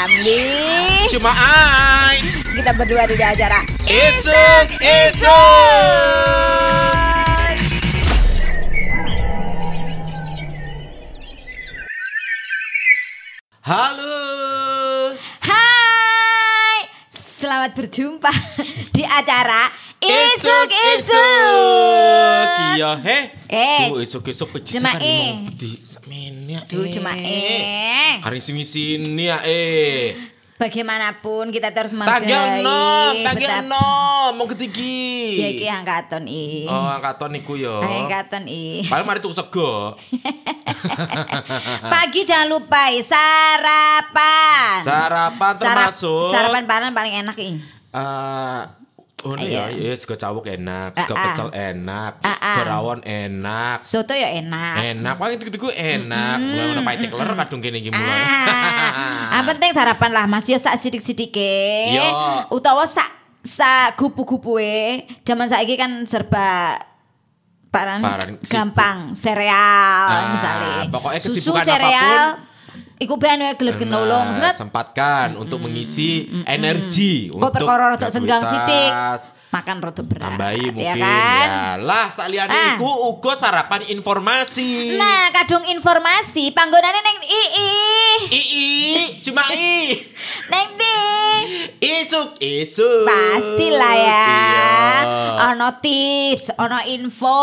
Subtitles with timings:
[0.00, 0.48] Ramli.
[1.12, 2.24] Cuma ai.
[2.56, 5.28] Kita berdua di acara Isuk isuk.
[13.60, 15.20] Halo.
[15.44, 16.88] Hai.
[17.12, 18.32] Selamat berjumpa
[18.96, 19.68] di acara
[20.00, 22.48] Isuk Isuk Isuk.
[22.80, 23.39] Iya, he.
[23.50, 25.42] Eh, Tuh isuk isuk peci cuma kan eh.
[25.82, 26.60] semene ya.
[26.64, 28.22] Duh, cuma eh.
[28.22, 30.14] Kari sini sini ya eh.
[30.54, 35.40] Bagaimanapun kita terus menghargai Tanggal nom, tanggal betapa- nom, mau ketigi.
[35.40, 36.68] Ya iki angkatan i.
[36.68, 37.80] Oh, angkatan iku yo.
[37.80, 38.84] Angkatan i.
[38.84, 39.96] Paling mari tuku sego.
[41.92, 44.78] Pagi jangan lupa i, sarapan.
[44.80, 47.56] Sarapan Sarap- termasuk Sarapan panan paling enak i.
[47.90, 48.60] Eh,
[49.20, 49.68] Oh Iya.
[49.68, 51.24] iya, iya, sego cawuk enak, sego Ah, ah.
[51.28, 52.54] pecel enak, Ah, ah.
[52.56, 54.80] sego rawon enak, Soto ya enak.
[54.80, 56.36] enak, paling itu enak.
[56.40, 58.20] Mulai ono pahit keler kadung kene iki mulai.
[59.30, 61.36] Ah, penting sarapan lah Mas yo sak sidik-sidik
[61.92, 62.06] Yo.
[62.50, 63.08] Utawa sak
[63.40, 65.04] sak gupu-gupuke.
[65.22, 66.80] Zaman saiki kan serba
[67.68, 70.88] paran, Paran gampang sereal Ah, misalnya.
[70.90, 72.49] pokoknya Susu sereal.
[73.00, 74.26] Iku ben wae Nah, nolong.
[74.52, 78.92] Sempatkan untuk mengisi energi Kok perkara rada senggang sidik.
[79.50, 80.30] Makan rada berat.
[80.30, 81.48] Tambahi ya mungkin kan?
[81.50, 81.74] ya.
[81.82, 82.78] Lah saliyane Ah.
[82.78, 84.94] iku uga sarapan informasi.
[84.94, 88.30] Nah, kadung informasi panggonane neng ii.
[88.30, 89.90] Ii, cuma i.
[90.54, 90.94] Neng di.
[91.82, 93.02] Isuk, isuk.
[93.02, 94.28] Pastilah ya.
[94.30, 95.50] Iya.
[95.50, 97.40] Ono tips, ono info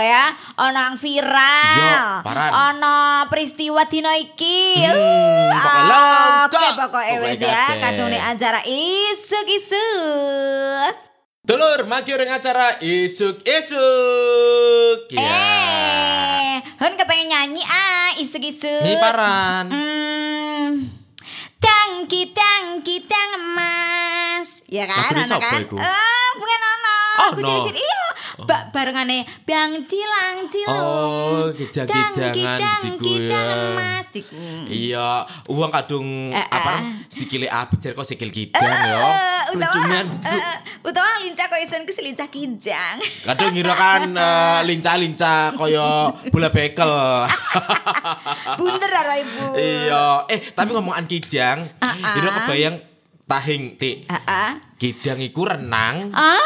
[0.00, 1.76] ya, ono yang viral.
[1.76, 2.50] Yo, paran.
[2.72, 2.96] Ono
[3.28, 4.80] peristiwa dino iki.
[4.80, 6.48] Hmm, Uh.
[6.48, 8.64] Oke, pokoknya wis ya, kadung acara
[9.60, 11.09] isuk-isuk.
[11.40, 15.08] Dulur, maki orang acara isuk isuk.
[15.08, 15.24] Ya.
[15.24, 18.84] Eh, Hun kepengen nyanyi ah, isuk-isuk.
[18.84, 19.72] Ini paran.
[19.72, 20.72] Hmm.
[21.56, 24.68] Tangki tangki tang emas.
[24.68, 25.64] Ya kan, ono sapa kan?
[25.64, 26.96] Eh, bukan ono.
[27.24, 27.64] Oh, Aku no.
[27.72, 28.09] iya.
[28.42, 30.76] Ba barengane Bang Cilang Cilung.
[30.76, 33.42] Oh, gejang-gejangan Tangki diku ya.
[33.72, 34.36] emas diku.
[34.66, 35.08] Iya,
[35.46, 36.82] uang kadung Eh, apa eh.
[37.06, 39.00] sikile apa jar kok sikil kidang ya.
[39.50, 40.06] Lucunan.
[40.22, 42.96] eh, eh, utawa lincah kok isen ku lincah kijang.
[43.26, 44.02] Kadung ngira kan
[44.62, 45.86] lincah-lincah kaya
[46.28, 46.92] bola bekel.
[48.58, 49.44] Bunder ora Ibu.
[49.52, 52.14] iya, eh tapi ngomongan kijang, Ah, ah.
[52.14, 52.76] kira kebayang
[53.24, 54.04] tahing ti.
[54.06, 54.50] Ah, ah.
[54.76, 56.40] Kidang iku renang Ah,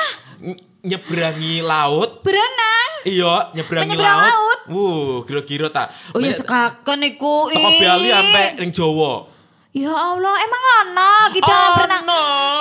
[0.85, 2.21] ny- nyebrangi laut.
[2.21, 2.93] berenang.
[3.05, 4.21] Iya, nyebrangi laut.
[4.21, 4.61] laut?
[4.69, 5.93] Wuh, kira-kira tak.
[6.13, 7.49] Oh ya Banyak- sekaken iku.
[7.49, 7.69] Toko.
[7.69, 9.13] Bali sampai ning Jawa.
[9.75, 11.75] Ya Allah, emang ono kita Ono.
[11.75, 12.07] berenang.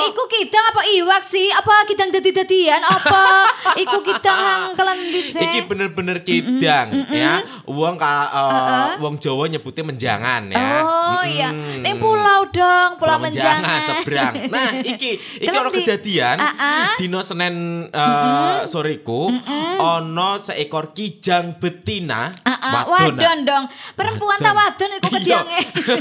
[0.10, 1.46] Iku kidang apa iwak sih?
[1.48, 2.82] Apa kidang dadi-dadian?
[2.82, 3.22] Apa
[3.86, 5.38] iku kidang hangkelan dhisik?
[5.40, 7.46] Iki bener-bener kidang ya.
[7.70, 10.66] Wong ka eh, wong Jawa nyebutnya menjangan ya.
[10.82, 11.30] Oh Mm-mm.
[11.30, 13.86] iya, ning pulau dong, pulau, menjangan.
[13.86, 14.50] seberang.
[14.50, 16.88] Nah, iki iki ono di- kejadian Ah, ah.
[16.98, 17.54] dino Senin
[17.94, 19.30] eh, soreku
[19.78, 23.14] ono seekor kijang betina Ah, ah, wadon.
[23.14, 23.64] wadon dong.
[23.94, 25.16] Perempuan ta wadon iku Iya.
[25.46, 25.60] kediange.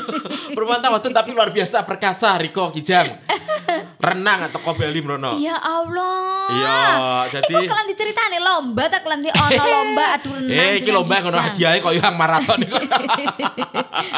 [0.57, 3.19] Perempuan ta wadon tapi luar biasa perkasa Riko kijang.
[4.07, 5.35] Renang atau Bali mrono.
[5.37, 6.47] Ya Allah.
[6.49, 6.79] Iya,
[7.33, 10.55] jadi- Iku kalian diceritani lomba tak kalian di ono lomba adu renang.
[10.55, 12.79] Eh, iki lomba ngono hadiahe koyo yang maraton iku.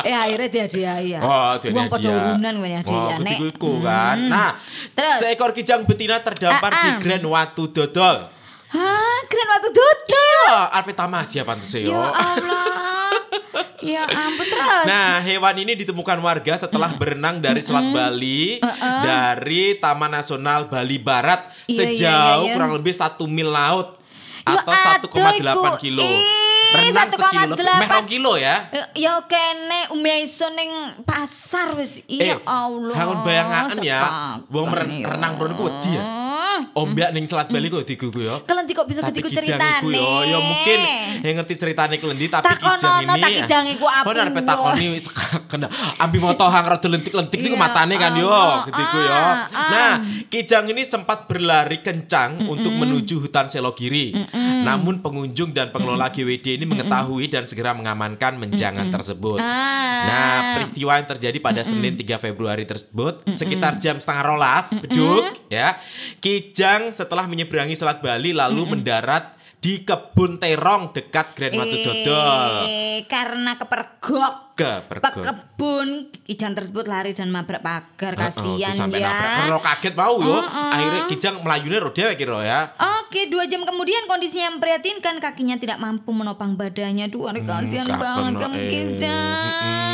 [0.04, 1.20] eh akhirnya dia dia ya.
[1.20, 1.88] Oh, Wong dia.
[1.88, 3.16] padha urunan ngene Oh, hadiah.
[3.18, 3.38] Nek.
[3.46, 4.16] iku kan.
[4.28, 4.52] Nah,
[4.92, 5.16] Terus?
[5.20, 6.96] seekor kijang betina terdampar Ah, di ah.
[7.00, 8.28] Grand Watu Dodol.
[8.74, 10.50] Hah, keren waktu dodol.
[10.50, 11.94] Oh, Alpe Tamasya pantes Ya.
[11.94, 12.83] Allah.
[13.84, 14.84] Ya ampun terus.
[14.88, 18.58] Nah, hewan ini ditemukan warga setelah berenang dari Selat Bali
[19.04, 24.00] dari Taman Nasional Bali Barat Iya, iya, sejauh iya, kurang lebih satu mil laut
[24.44, 25.80] Ya atau aduh, 1,8 iku.
[25.80, 26.04] kilo.
[26.04, 26.20] Ih,
[26.74, 27.16] Renang 1,8.
[27.16, 28.56] sekilo, meh rong kilo ya.
[28.68, 30.70] Ya- Ya kene umya iso ning
[31.04, 32.02] pasar wis.
[32.06, 32.94] Ya Allah.
[32.94, 34.00] Hangun Eh, bayangan ya.
[34.46, 35.06] Wong meren- ya.
[35.08, 36.02] renang mrono ku wedi ya.
[36.72, 38.38] Ombak ning Selat Bali kok digugu ya.
[38.40, 39.82] Kelenti kok bisa ketiku ceritane.
[39.82, 40.78] iku yo, ya mungkin
[41.20, 43.10] yang ngerti ceritane kelendi tapi kijang ini.
[43.16, 44.06] tak kidang iku apa?
[44.06, 45.06] Bener pe takoni wis
[45.50, 45.66] kena
[45.96, 49.10] ambi moto hang rada lentik-lentik niku Iya, matane kan yo, ah, gitu iku yo.
[49.12, 49.34] ah.
[49.50, 49.92] Nah,
[50.28, 54.14] kijang ini sempat berlari kencang untuk menuju hutan Selogiri.
[54.62, 59.40] Namun pengunjung dan pengelola GWD ini mengetahui dan segera mengamankan menjangan tersebut.
[59.40, 60.04] Ah.
[60.04, 65.80] Nah, peristiwa yang terjadi pada Senin 3 Februari tersebut sekitar jam setengah rolas beduk ya.
[66.18, 72.68] Kijang setelah menyeberangi Selat Bali lalu mendarat di kebun terong dekat Grand Watu Dodol.
[72.68, 74.84] Eh, karena kepergok Ke
[75.24, 79.08] kebun kijang tersebut lari dan mabrak pagar kasihan sampai ya.
[79.08, 79.32] nabrak.
[79.40, 80.36] Karena kaget mau yo.
[80.36, 80.68] Heeh.
[80.68, 81.36] Akhirnya kijang
[81.80, 82.60] ro dhewe kira ya.
[83.00, 87.08] Oke, dua jam kemudian kondisinya memprihatinkan kakinya tidak mampu menopang badannya.
[87.08, 88.68] Duh, aduh, kasihan Hmm, banget kamu eh.
[88.68, 89.93] kijang.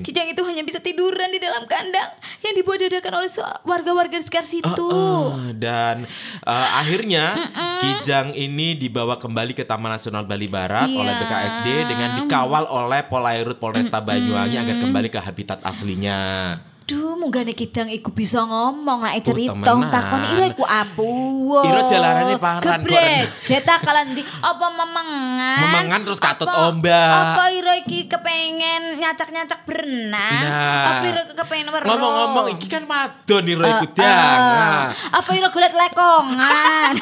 [0.00, 2.10] Kijang itu hanya bisa tidur ketiduran di dalam kandang
[2.44, 3.30] yang dibuat dadakan oleh
[3.66, 4.88] warga-warga di sekitar situ.
[4.92, 6.06] Ah, dan
[6.46, 7.34] eh, akhirnya
[7.80, 11.00] Kijang ini dibawa kembali ke Taman Nasional Bali Barat Iya.
[11.00, 16.60] oleh BKSD dengan dikawal oleh Polairut Polresta Banyuwangi agar kembali ke habitat aslinya.
[16.90, 21.62] Duh, munggane kidang iku bisa ngomong nek cerita takon ira iku apuh.
[21.62, 22.90] Ira jalanane paran kok.
[22.90, 25.58] Gebrejet takalan ndi apa memengan?
[25.62, 27.14] Memengan terus katut Apa- ombak.
[27.30, 30.42] Apa ira iki kepengen nyacak-nyacak berenang?
[30.42, 30.82] Nah.
[30.90, 31.86] Apa ira kepengen weruh?
[31.86, 34.10] Ngomong-ngomong iki kan madon nih Roy Eh, Kudang.
[34.10, 34.50] eh.
[34.50, 34.82] Nah,
[35.14, 36.92] Apa ira golek lekongan?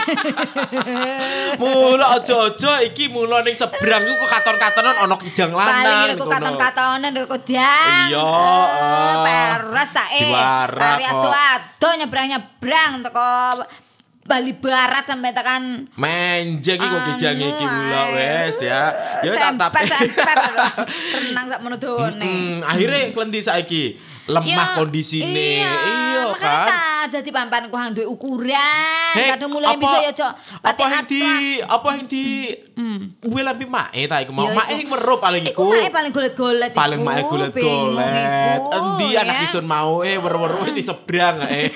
[1.60, 6.04] mula aja-aja iki mula ning seberang iku katon-katonan ana kijang Paling lanang.
[6.04, 6.34] ira ku ngono.
[6.34, 8.06] katon-katonan ira kudang.
[8.06, 8.28] Iya,
[9.28, 10.26] Eh, Peres ta eh.
[10.26, 11.12] Diwarak Tari kok.
[11.14, 13.30] ado-ado nyebrang-nyebrang teko
[14.28, 18.82] Bali Barat sampai tekan Menjeng iki kok kijang iki mula Anu, wes ya.
[19.22, 19.70] Ya wis semper.
[21.22, 22.60] Renang sak menudone.
[22.60, 23.96] Akhirnya klendi saiki
[24.28, 25.32] lemah kondisine.
[25.58, 27.06] Iya, Iya makanya kan.
[27.08, 29.12] dadi pampan ku hang duwe ukuran.
[29.16, 30.32] Hei, Kadang mulai apa- bisa ya, Cok.
[30.60, 31.22] Apa yang di
[31.58, 32.24] apa yang di
[33.18, 36.70] gue lampi mae ta iku mau Iya, mae yang merup paling Iku mae paling golet-golet
[36.70, 38.60] paling mae golet-golet.
[38.60, 39.24] Endi ya.
[39.24, 41.72] anak isun mau eh weru-weru di seberang eh.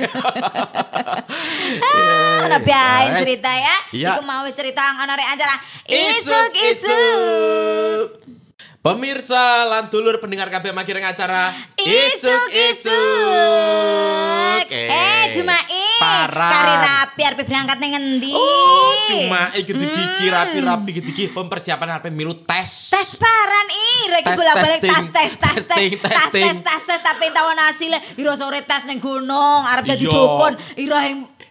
[2.42, 3.20] Ana biain Wes.
[3.24, 3.76] cerita ya.
[3.90, 4.10] Iya.
[4.14, 8.08] Iku mau cerita ana rek acara Isuk isuk-isuk.
[8.82, 12.90] Pemirsa lan dulur pendengar kabeh makireng acara Isuk isuk.
[14.66, 15.62] Eh, Jumai.
[16.02, 16.50] Parah.
[16.50, 18.34] Kari rapi arep berangkat ning endi?
[18.34, 19.86] Oh, cuma iki gigi
[20.26, 20.34] Hmm.
[20.34, 22.90] rapi-rapi gigi persiapan arep milu tes.
[22.90, 26.58] tes paran iki Tes, bolak-balik tas testing, tes tes tas tes testing.
[26.66, 30.10] tas tes tapi tawon hasilnya ira sore tes ning gunung arep dadi Iya.
[30.10, 30.98] dukun ira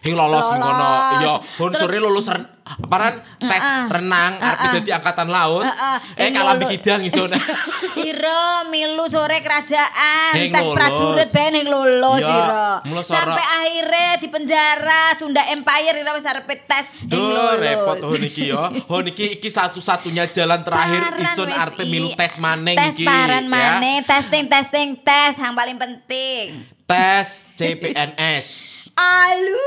[0.02, 0.90] Hing lolos ngono.
[1.16, 2.42] Iya, Terus- sore lulus ren
[2.84, 4.72] paran tes renang arep Heeh.
[4.76, 5.66] dadi angkatan laut.
[6.14, 7.30] Eh kalah bikidang isun.
[8.02, 12.70] Ira milu sore kerajaan tes prajurit ben ing lulus Iya, ira.
[13.00, 17.58] Sampai akhirnya di penjara Sunda Empire ira wis arep tes ing Duh, lulus.
[17.58, 18.62] repot ho niki yo.
[18.86, 23.04] Ho niki iki satu-satunya jalan terakhir Paran isun arep milu tes maneng Tes iki.
[23.04, 23.50] paran ya.
[23.50, 26.62] maneh, testing testing tes yang paling penting.
[26.92, 28.48] Tes CPNS.
[29.00, 29.64] Alu.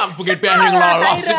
[0.00, 1.28] Uh, Sekolah yang lolos.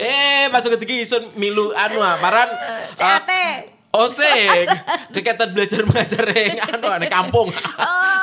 [0.00, 2.48] eh, masuk ke isun milu anu paran
[2.96, 3.73] CAT.
[3.94, 4.66] Oseng,
[5.14, 7.48] kegiatan belajar mengajar yang anu ane kampung.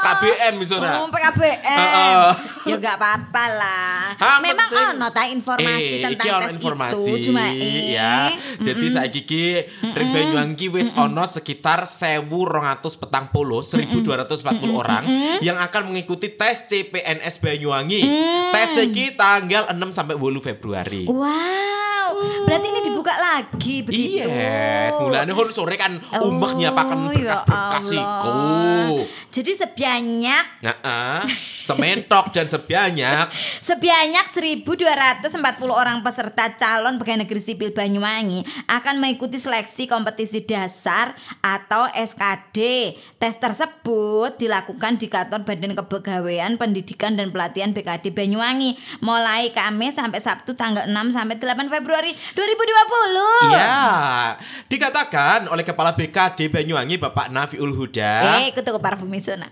[0.01, 0.99] KBM misalnya.
[0.99, 1.61] Oh, PKBM.
[1.63, 2.27] Heeh.
[2.61, 4.13] ya enggak apa-apa lah.
[4.17, 4.97] Ha, Memang penting.
[4.97, 7.93] ono ta informasi Eh, tentang tes informasi itu cuma eh.
[7.93, 8.33] ya.
[8.57, 9.45] Jadi saiki ki
[9.93, 15.03] ring Banyuwangi ki wis ono sekitar 1240 1240 orang
[15.39, 18.01] yang akan mengikuti tes CPNS Banyuwangi.
[18.03, 18.51] Mm.
[18.51, 21.05] Tes iki tanggal 6 sampai 8 Februari.
[21.07, 22.11] Wow.
[22.45, 24.29] Berarti ini dibuka lagi begitu.
[24.29, 27.97] Yes, mulane hon sore kan Oh, ya berkas-berkas Allah.
[27.97, 28.39] iku.
[29.31, 31.23] Jadi sebanyak Nah,
[31.57, 33.25] sementok dan sebanyak
[33.67, 35.33] Sebanyak 1.240
[35.71, 42.57] orang peserta calon pegawai negeri sipil Banyuwangi akan mengikuti seleksi kompetisi dasar atau SKD.
[43.17, 50.21] Tes tersebut dilakukan di kantor Badan Kepegawaian Pendidikan dan Pelatihan BKD Banyuwangi mulai Kamis sampai
[50.21, 52.90] Sabtu tanggal 6 sampai 8 Februari 2020.
[53.51, 58.43] Iya, dikatakan oleh Kepala BKD Banyuwangi Bapak Nafiul Huda.
[58.43, 59.51] Eh, aku tuku parfum iso nak.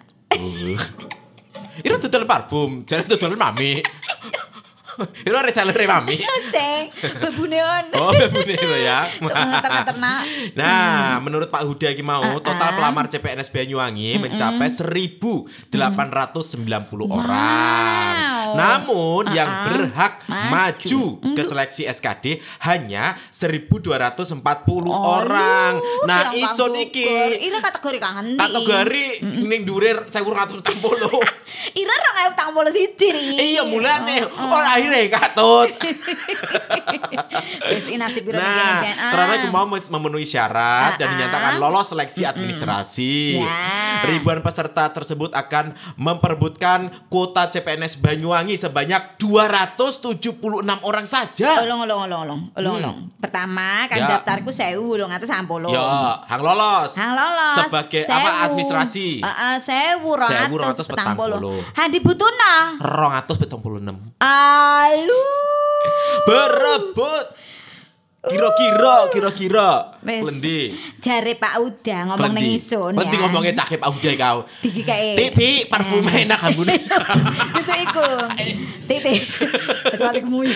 [1.80, 3.80] Itu tutul parfum, jadi tutul mami.
[5.24, 6.20] Itu reseller mami.
[6.52, 6.92] Sing
[7.24, 7.96] bebune ono.
[8.04, 9.08] Oh, bebune itu ya.
[9.16, 10.22] Ternak-ternak.
[10.60, 15.72] Nah, menurut Pak Huda iki mau total pelamar CPNS Banyuwangi mencapai 1890
[17.08, 18.39] orang.
[18.56, 21.04] Namun yang berhak maju
[21.36, 24.40] ke seleksi SKD hanya 1240
[24.90, 25.78] orang.
[26.06, 27.32] Nah, pirang ison kang iki ukur.
[27.36, 28.38] Ira kategori kang endi?
[28.40, 29.06] kategori
[29.44, 30.72] ning dhuwur 1440.
[31.82, 33.28] Ira rong ayu tang polo siji ri.
[33.36, 35.70] Iya mulane oh akhirnya katut.
[37.70, 38.48] Wis ini nasib piro Nah,
[38.80, 39.12] iki Ah.
[39.12, 41.12] karena aku mau memenuhi syarat dan Ah, ah.
[41.14, 43.44] dinyatakan lolos seleksi administrasi.
[43.44, 44.08] Ya.
[44.08, 51.66] Ribuan peserta tersebut akan memperebutkan kuota CPNS Banyuwangi sebanyak 276 orang saja.
[51.66, 52.98] Olong olong olong olong olong olong.
[53.20, 54.08] Pertama kan Ya.
[54.22, 55.10] daftarku 1000
[55.74, 56.92] Ya, hang lolos.
[56.96, 57.56] Hang lolos.
[57.60, 59.20] Sebagai apa administrasi?
[59.20, 61.60] Heeh, 1000 1240.
[61.76, 62.80] Han dibutuhna.
[62.80, 64.16] 276.
[64.22, 65.24] Alu.
[66.24, 67.26] Berebut.
[68.20, 69.99] Kira-kira, kira-kira.
[70.00, 70.24] Wis.
[70.24, 70.60] Lendi.
[70.98, 73.04] Jare Pak Uda ngomong ning isun ya.
[73.04, 74.48] Lendi ngomongnya cakep Pak Uday kau.
[74.60, 75.16] Diki kae.
[75.16, 76.76] Titi, parfum enak ambune.
[77.60, 78.08] Itu iku.
[78.86, 79.14] Titi.
[79.86, 80.56] Kecuali kemuyu.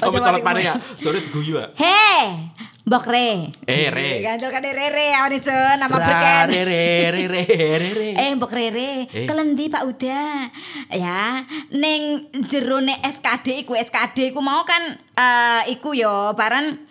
[0.00, 0.74] Oh, mencolot mana ya?
[0.94, 1.74] Sorry diguyu ya.
[1.74, 2.54] Hei,
[2.86, 3.52] Mbok Re.
[3.66, 4.22] Eh, Re.
[4.22, 6.46] Ganjel kan Rere awan iso nama Ra, beken.
[6.48, 7.42] re, re, re, re,
[7.76, 8.08] re, re.
[8.16, 9.26] Eh Mbok Rere, Eh.
[9.26, 10.48] kelendi Pak Uda.
[10.88, 14.80] Ya, ning jerone SKD iku SKD iku mau kan
[15.12, 16.88] eh iku yo barang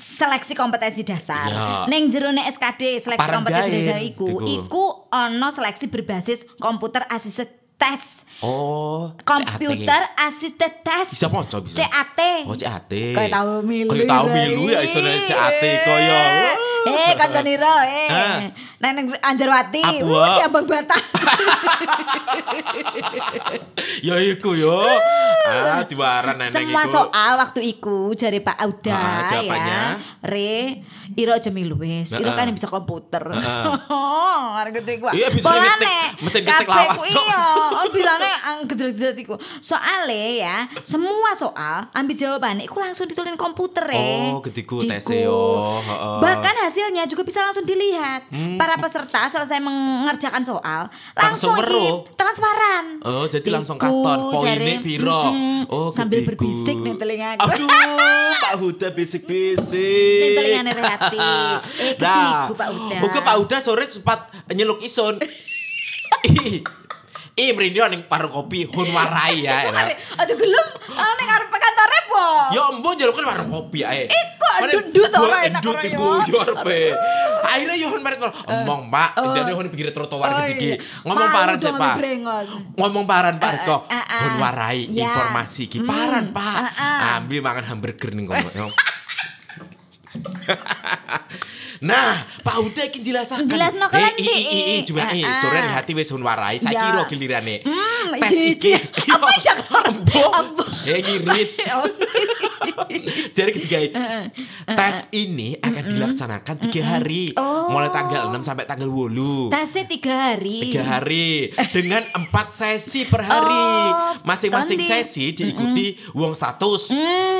[0.00, 1.46] seleksi kompetensi dasar.
[1.46, 1.84] Ya.
[1.86, 4.48] Ning jerone SKD seleksi Parang kompetensi gain, dasar iku, iku.
[4.48, 8.24] iku ono seleksi berbasis komputer assisted test.
[8.40, 11.16] Oh, Komputer assisted test.
[11.16, 11.80] Bisa maca, bisa.
[11.80, 12.48] CAT.
[12.48, 12.92] Oh, CAT.
[12.92, 13.92] Kayak tahu milu.
[13.92, 16.20] Kayak tahu milu ya iso nek CAT kaya.
[16.82, 18.48] Eh, kancane ro, eh.
[18.80, 19.82] Neng neng Anjarwati.
[20.00, 21.02] Uh, si Abang Batas.
[24.00, 24.80] Ya iku yo.
[25.40, 26.94] Ah, diwaran neneng Semua iku.
[26.94, 29.72] soal waktu iku jari Pak Auda Ah, jawabannya?
[29.72, 29.82] ya.
[30.22, 30.84] Re,
[31.16, 32.12] Iro aja milu wis.
[32.12, 33.24] Iro kan bisa komputer.
[33.90, 35.10] Oh, arek gede gua.
[35.10, 37.08] Iya, bisa ngetik, mesin kabeh lawas, ku.
[37.08, 37.40] Iya,
[37.72, 39.34] oh, bisane ang gejret-gejret iku.
[39.58, 44.30] Soale ya, semua soal ambil jawabannya iku langsung ditulin komputer ya.
[44.30, 45.82] Oh, gediku tese yo.
[45.82, 46.18] Heeh.
[46.20, 48.30] Bahkan hasilnya juga bisa langsung dilihat.
[48.54, 52.84] Para peserta selesai mengerjakan soal, langsung, Langsung transparan.
[53.02, 55.22] Oh, jadi langsung Iku, katon poinnya piro.
[55.28, 56.38] mm-mm, Oh, sambil gediku.
[56.38, 57.42] berbisik nih telingaku.
[57.44, 57.68] Aduh,
[58.44, 60.20] Pak Huda bisik-bisik.
[60.22, 61.18] Ning telingane Rehati.
[61.80, 62.96] Eh, gediku, Pak Huda.
[63.02, 65.18] Oke, Pak Huda sore sempat nyeluk Ison.
[67.34, 69.70] Ih, merindio ning paru kopi hun warai ya.
[70.16, 70.66] Aja gelem.
[70.90, 72.24] Ah ning arep kantore po.
[72.52, 74.04] Ya embo njaluk kan warung kopi ae.
[74.06, 76.26] Iku, Mane ndut gua ora enak ora iku ya.
[76.26, 76.80] yo arepe.
[77.40, 80.76] Akhirnya yo hun marit omong, Pak, ndane hun pinggir trotoar Oh, iki.
[80.76, 80.82] iya.
[81.02, 81.94] Ngomong paran sih, Pak.
[82.76, 83.76] Ngomong paran Pak Eh, Riko.
[83.88, 84.20] eh, eh, eh.
[84.20, 85.08] Hun warai Ya.
[85.08, 86.54] informasi iki Hmm, paran, Pak.
[86.60, 87.16] eh, eh.
[87.16, 88.50] Ambil mangan hamburger ning kono.
[91.80, 92.12] Nah,
[92.44, 93.48] Pak Huda iki jelasaken.
[93.48, 94.20] Jelasno Eh, kelendi.
[94.20, 95.40] i- i- i- coba Eh, eh eh.
[95.40, 96.60] sore hati wis hun warai.
[96.60, 96.92] Saiki Ya.
[96.92, 97.64] ro gilirane.
[97.64, 98.76] Hmm, Tes iki.
[99.08, 100.20] Apa jak Ambo.
[100.28, 100.62] Ambo.
[100.84, 101.50] Eh ngirit.
[102.60, 102.84] Oh.
[103.36, 103.78] Jadi ketiga
[104.66, 107.70] tes ini akan dilaksanakan tiga hari, Oh.
[107.70, 110.58] mulai tanggal 6 sampai tanggal 8 Tasnya tiga hari.
[110.62, 111.28] Tiga hari
[111.76, 113.64] dengan empat sesi per hari.
[113.80, 114.90] Oh, Masing-masing Tondi.
[114.92, 116.92] sesi diikuti wong status.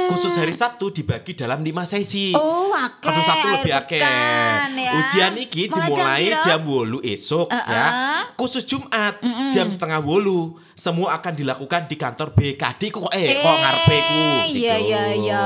[0.08, 2.32] Khusus hari Sabtu dibagi dalam lima sesi.
[2.32, 3.04] Oh, akeh.
[3.04, 4.00] Kalau Sabtu lebih akeh.
[4.00, 4.66] ya.
[4.96, 6.42] Ujian iki Mulai dimulai piro?
[6.42, 7.60] jam 8 esok ya.
[7.60, 8.20] Uh-uh.
[8.34, 10.69] Khusus Jumat jam setengah 8.
[10.80, 14.20] Semua akan dilakukan di kantor BKD kok eh, kok ngarepe ku.
[14.48, 14.88] Iya gitu.
[14.88, 15.44] iya iya.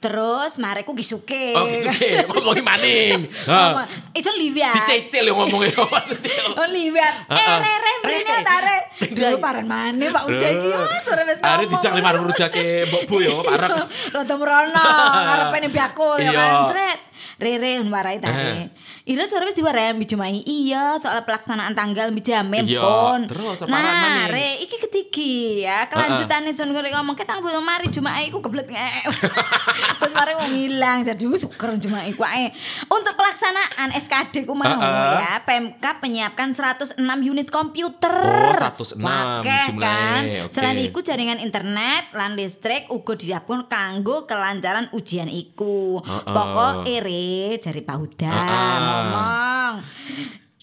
[0.00, 1.54] Terus mareku gisuke.
[1.54, 3.18] Oh, suke ngomongin maning.
[3.46, 4.10] Ngomong, Ha.
[4.10, 4.74] Itu Livia.
[4.74, 5.70] Dicecil yang ngomongnya.
[6.58, 7.04] Oh Livia.
[7.30, 7.58] Eh Heeh.
[7.62, 8.42] re re mrene Re.
[8.42, 8.76] tare.
[8.98, 9.06] Re.
[9.14, 10.74] Dulu paran maneh Pak udah iki Eh.
[10.74, 11.70] oh, sore wis Are ngomong.
[11.70, 13.70] dijak lima rujake Mbok Bu yo, parek.
[14.10, 14.88] Rada merono
[15.22, 16.42] ngarepe ning biakul ya Iya.
[16.66, 16.96] kan.
[17.40, 18.68] Rere warai tare.
[19.08, 20.44] Ira sore wis diwarai mbi Jumai.
[20.44, 23.24] Iya, soal pelaksanaan tanggal mbi jamin Iya, pun.
[23.24, 25.88] terus apa Nah, re iki ketiki ya.
[25.88, 29.08] Kelanjutane sun gue ngomong ketang belum mari Jumai iku keblet nge.
[30.00, 32.52] Terus mari wong ilang jadi suker Jumai ku ae.
[32.86, 35.16] Untuk pelaksanaan SKD ku mau Heeh.
[35.16, 38.12] ya, Pemkap menyiapkan 106 unit komputer.
[38.12, 40.22] Oh, 106 Wakeh, jumlahe, kan.
[40.52, 46.04] Selain iku jaringan internet lan listrik uga disiapkan kanggo kelancaran ujian iku.
[46.04, 48.76] Pokok ere jari Pak Huda Heeh.
[48.80, 49.74] ngomong.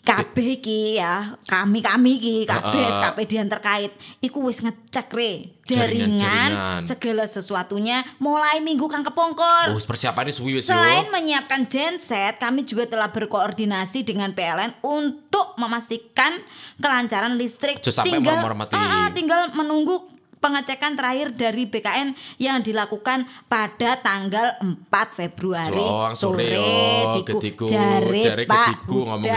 [0.08, 2.96] Kabeh iki ya, kami-kami iki kabeh Heeh.
[2.96, 3.92] SKPD yang terkait
[4.24, 9.76] iku wis ngecek re jaringan segala sesuatunya mulai minggu kang kepongkor.
[9.76, 10.80] Oh, persiapannya suwi wis yo.
[10.80, 16.40] Selain menyiapkan genset, kami juga telah berkoordinasi dengan PLN untuk memastikan
[16.80, 17.84] kelancaran listrik.
[17.84, 18.40] Sampai tinggal.
[18.72, 20.17] Ah, ah, tinggal menunggu
[20.48, 25.84] pengecekan terakhir dari BKN yang dilakukan pada tanggal 4 Februari
[26.16, 26.72] sore yo,
[27.20, 27.38] Tiku.
[27.44, 29.28] getiku, jare, jare Pak getiku ngomong.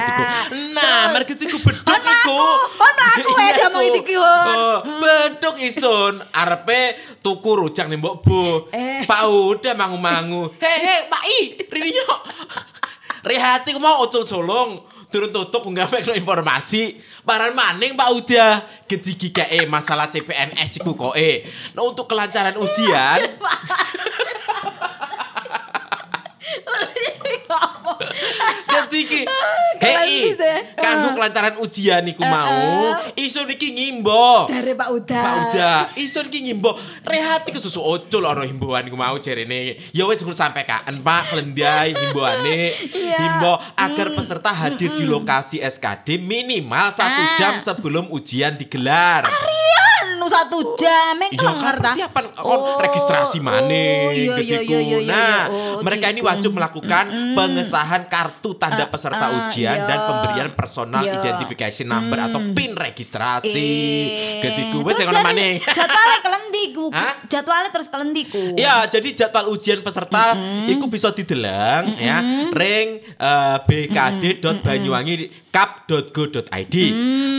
[0.70, 2.38] Nah, mari getiku beduk iku.
[2.78, 3.98] hon mlaku ya dia mau iku.
[3.98, 4.14] iki.
[4.14, 8.70] Oh, beduk ison arepe tuku rujak nih Mbok Bu.
[8.70, 9.02] Eh.
[9.02, 10.54] Pak Uda mangu-mangu.
[10.62, 12.06] Hei, Pak I, Rini yo.
[13.26, 14.78] Rehati ku mau ocul solong.
[15.10, 17.02] Turun tutuk nggak pengen informasi.
[17.26, 18.46] Paran maning Pak Uda.
[18.86, 21.42] Gedigi kae masalah CPNS iku eh.
[21.74, 23.26] Nah untuk kelancaran ujian,
[28.90, 29.22] Ketiki.
[29.80, 30.34] Keren Hei,
[30.76, 34.44] kanggo kelancaran ujian iku mau, iso niki ngimbo.
[34.50, 35.20] Jare Pak Uda.
[35.22, 36.74] Pak Uda, iso niki ngimbo.
[37.06, 39.78] Rehati kesusu ocul ana himbauan iku mau jarene.
[39.94, 42.74] Ya wis ngono sampekan Pak Klendai himbauane.
[42.92, 43.16] Iya.
[43.16, 47.36] Himbau agar peserta hadir di lokasi SKD minimal satu Ah.
[47.38, 49.24] jam sebelum ujian digelar.
[49.24, 49.38] Anu
[50.30, 54.70] satu jam, eh Iya kan persiapan kon registrasi maneh iya, iya, gitu.
[54.70, 56.30] iya, iya, iya, Nah, oh, mereka ini gitu.
[56.30, 59.88] wajib melakukan pengesahan kartu tanda peserta ah, ujian iya.
[59.90, 61.18] dan pemberian personal Iya.
[61.18, 63.72] identification number atau PIN registrasi.
[64.38, 65.54] Eh, Gitu wis terus yang jadi maneh.
[65.60, 66.84] Jadwalnya kelendi ku.
[66.94, 67.14] Hah?
[67.26, 68.44] Jadwalnya terus kelendi ku.
[68.54, 70.36] Ya, jadi jadwal ujian peserta
[70.70, 72.22] itu bisa dideleng ya
[72.54, 73.02] ring
[75.50, 76.76] eh, bkd.banyuwangi.kap.go.id.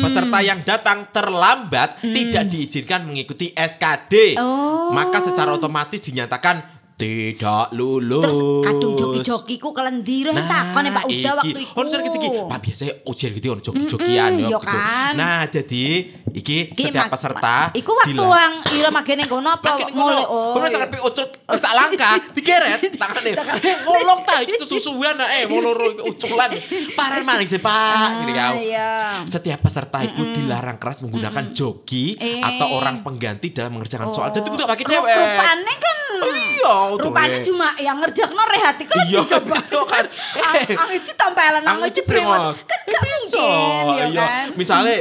[0.01, 4.36] Peserta yang datang terlambat tidak diizinkan mengikuti SKD.
[4.38, 4.91] Oh.
[4.91, 6.70] Maka secara otomatis dinyatakan
[7.01, 8.22] tidak lulus.
[8.22, 11.74] Terus kadung joki-jokiku kelendi reh takon Pak Uda waktu iku.
[11.74, 12.29] Ono sering iki.
[12.46, 14.70] Pak biasa ujian gitu ono joki-jokian Mm-mm, ya iya gitu.
[14.70, 15.13] kan.
[15.17, 15.84] Nah, jadi
[16.31, 20.24] iki Iki setiap peserta Iku waktu yang ira magene kono apa Makin mulai ngono.
[20.29, 20.53] oh.
[20.55, 23.31] Ngono sampe ucul sak langkah digeret tangane.
[23.62, 26.53] Eh ngolong ta iki kesusuan eh mau loro uculan.
[26.93, 28.29] Parah maning sih Pak.
[28.31, 28.89] Ah, iya.
[29.25, 32.39] Setiap peserta itu dilarang keras menggunakan joki Eh.
[32.39, 34.29] atau orang pengganti dalam mengerjakan soal.
[34.29, 34.34] Oh.
[34.34, 35.12] Jadi kudu pakai dewek.
[35.12, 37.44] Rupane kan Iya, tuh, Rupane eh.
[37.46, 40.06] cuma yang ngerjakno rehati kan Iya, coba itu kan.
[40.06, 40.77] Eh.
[40.77, 42.62] Ang iki tampelan ang iki brengos.
[42.68, 44.22] Kan gak Bisa, mungkin ya iya.
[44.22, 44.46] kan.
[44.58, 44.96] Misalnya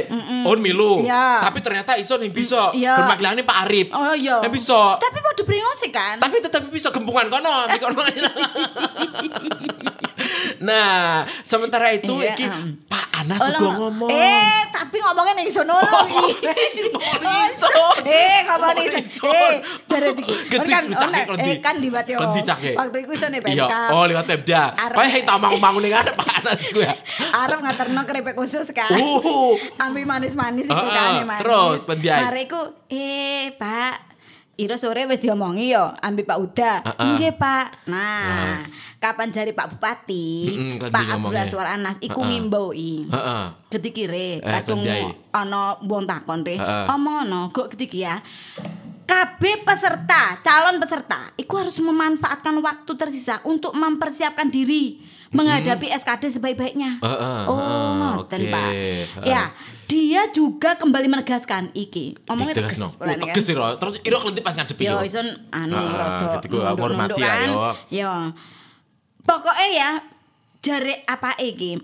[0.47, 1.45] on milu, Iya.
[1.45, 2.71] tapi ternyata iso ning bisa.
[2.73, 2.97] Iya.
[3.03, 3.87] Bermaklane Pak Arif.
[3.93, 4.41] Oh iya.
[4.41, 4.97] Yang bisa.
[4.97, 6.15] Tapi mau dibrengos kan.
[6.21, 8.01] tapi tetap bisa gempungan kono kono.
[10.59, 12.77] nah sementara itu Iya, iki em.
[12.85, 13.75] Pak Anas Oh, juga lah.
[13.77, 15.85] ngomong Eh, tapi ngomongnya ning sono lho.
[16.91, 17.69] ngomong iso.
[18.01, 18.87] Eh, ngomong ning.
[18.89, 19.53] Eh,
[19.85, 20.23] jare iki.
[20.51, 21.49] Kan lu cake oleh- klendi.
[21.49, 22.17] Eh, kan di Batio.
[22.17, 22.71] Klendi cake.
[22.73, 26.11] Waktu iku iso nih iya oh lewat Pemda Arep- kayak yang tak mau ning ada
[26.11, 26.89] Pak Anas gue
[27.31, 28.89] Arep ngaterno keripik khusus kan.
[28.91, 29.53] Uh.
[29.77, 31.41] Ambil manis-manis iku kan manis.
[31.41, 32.21] terus, pendiai.
[32.21, 34.09] Mari iku eh Pak
[34.53, 36.73] Ira sore wis diomongi yo ambil Pak Uda.
[36.85, 37.87] Nggih Pak.
[37.87, 38.61] Nah,
[39.01, 41.05] kapan jari Pak Bupati, Mm-mm, kan Pak.
[41.17, 42.29] Abdullah Suara Anas iku Heeh.
[42.37, 43.09] ngimboi.
[43.09, 43.43] Heeh.
[43.67, 45.09] Ketikire Eh, kadung Kendai.
[45.33, 46.61] ana wong takon re.
[46.85, 48.21] Omono kok ketiki ya.
[49.03, 57.01] KB peserta, calon peserta, itu harus memanfaatkan waktu tersisa untuk mempersiapkan diri menghadapi SKD sebaik-baiknya.
[57.01, 58.69] Heeh, oh, heeh, ngoten, oke, Pak.
[58.71, 59.03] heeh.
[59.25, 59.51] Ya,
[59.83, 62.15] dia juga kembali menegaskan iki.
[62.15, 62.79] Ditegas, tegas.
[62.79, 62.87] no.
[62.87, 63.19] Oh, kan?
[63.25, 67.21] tegas terus Iro kelenti pas ngadepi Yo yo ison anu Ah, rada ketika nunduk-nunduk hormati,
[67.21, 67.39] kan.
[67.43, 67.55] ayo.
[67.89, 68.13] Yo.
[69.25, 69.91] Pokoknya ya
[70.61, 71.77] jare apa iki?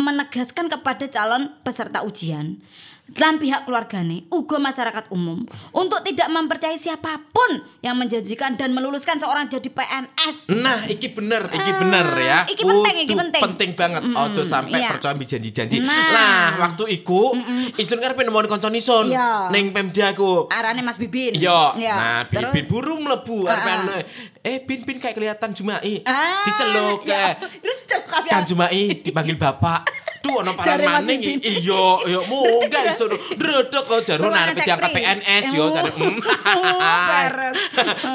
[0.00, 2.64] Menegaskan kepada calon peserta ujian
[3.10, 9.16] dan pihak keluargane uga masyarakat umum untuk tidak mempercayai siapa pun yang menjanjikan dan meluluskan
[9.16, 10.52] seorang jadi PNS.
[10.52, 12.38] Nah, iki bener, iki Ah, bener ya.
[12.46, 13.42] iki penting, iki Kudu penting.
[13.42, 14.02] penting banget.
[14.04, 14.90] Ojo sampai iya.
[14.92, 15.80] percaya janji-janji.
[15.80, 16.08] Nah.
[16.10, 17.34] Nah, waktu iku
[17.76, 19.48] isun karepe nemoni kanca isun Iya.
[19.50, 20.46] ning Pemda ku.
[20.48, 21.34] Arane Mas Bibin.
[21.34, 21.74] Iya.
[21.74, 21.94] Iya.
[21.96, 23.74] Nah, Terus- Bin burung mlebu Ah, arep ah.
[23.80, 23.92] anu.
[24.40, 26.00] Eh, Bin Bin kayak kelihatan Jumai.
[26.04, 27.36] Ah, Diceluk iya.
[27.36, 27.48] eh.
[27.60, 29.99] Terus celuk Kan Jumai dipanggil bapak.
[30.20, 31.20] Duh ono paran maning.
[31.20, 31.40] Bibin.
[31.40, 33.08] Iya, iya munggah iso.
[33.08, 34.90] Dredeg kok jare arep diangkat.
[34.92, 35.90] PNS yo jare.
[35.90, 35.98] Oh.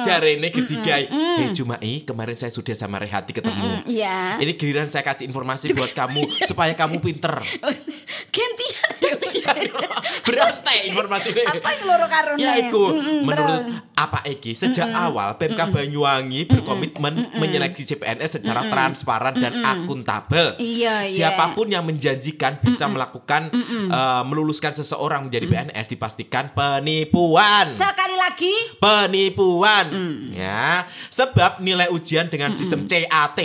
[0.06, 1.02] Jare ini ketiga.
[1.02, 3.82] Eh, Jumai, kemarin saya sudah sama Rehati ketemu.
[3.90, 4.38] Iya.
[4.38, 7.42] Ini giliran saya kasih informasi buat kamu supaya kamu pinter.
[8.30, 8.92] Gantian.
[10.28, 11.44] Berantai informasi ini.
[11.46, 12.40] Apa yang loro karone?
[12.42, 12.94] Ya iku.
[12.94, 13.98] Mm-mm, menurut terus.
[13.98, 14.52] apa iki?
[14.58, 20.58] Sejak awal PMK Banyuwangi berkomitmen menyeleksi CPNS secara transparan dan akuntabel.
[20.58, 21.10] Iya, iya.
[21.10, 27.70] Siapa pun yang menjanjikan bisa melakukan eh, meluluskan seseorang menjadi PNS dipastikan penipuan.
[27.70, 28.54] Sekali lagi.
[28.82, 29.86] Penipuan.
[30.34, 30.90] Ya.
[31.14, 33.40] Sebab nilai ujian dengan sistem CAT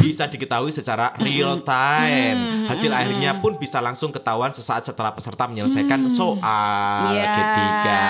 [0.00, 2.66] bisa diketahui secara real time.
[2.70, 7.32] Hasil akhirnya pun bisa langsung ketahuan sesaat setelah peserta menyelesaikan soal Iya.
[7.36, 8.00] ketiga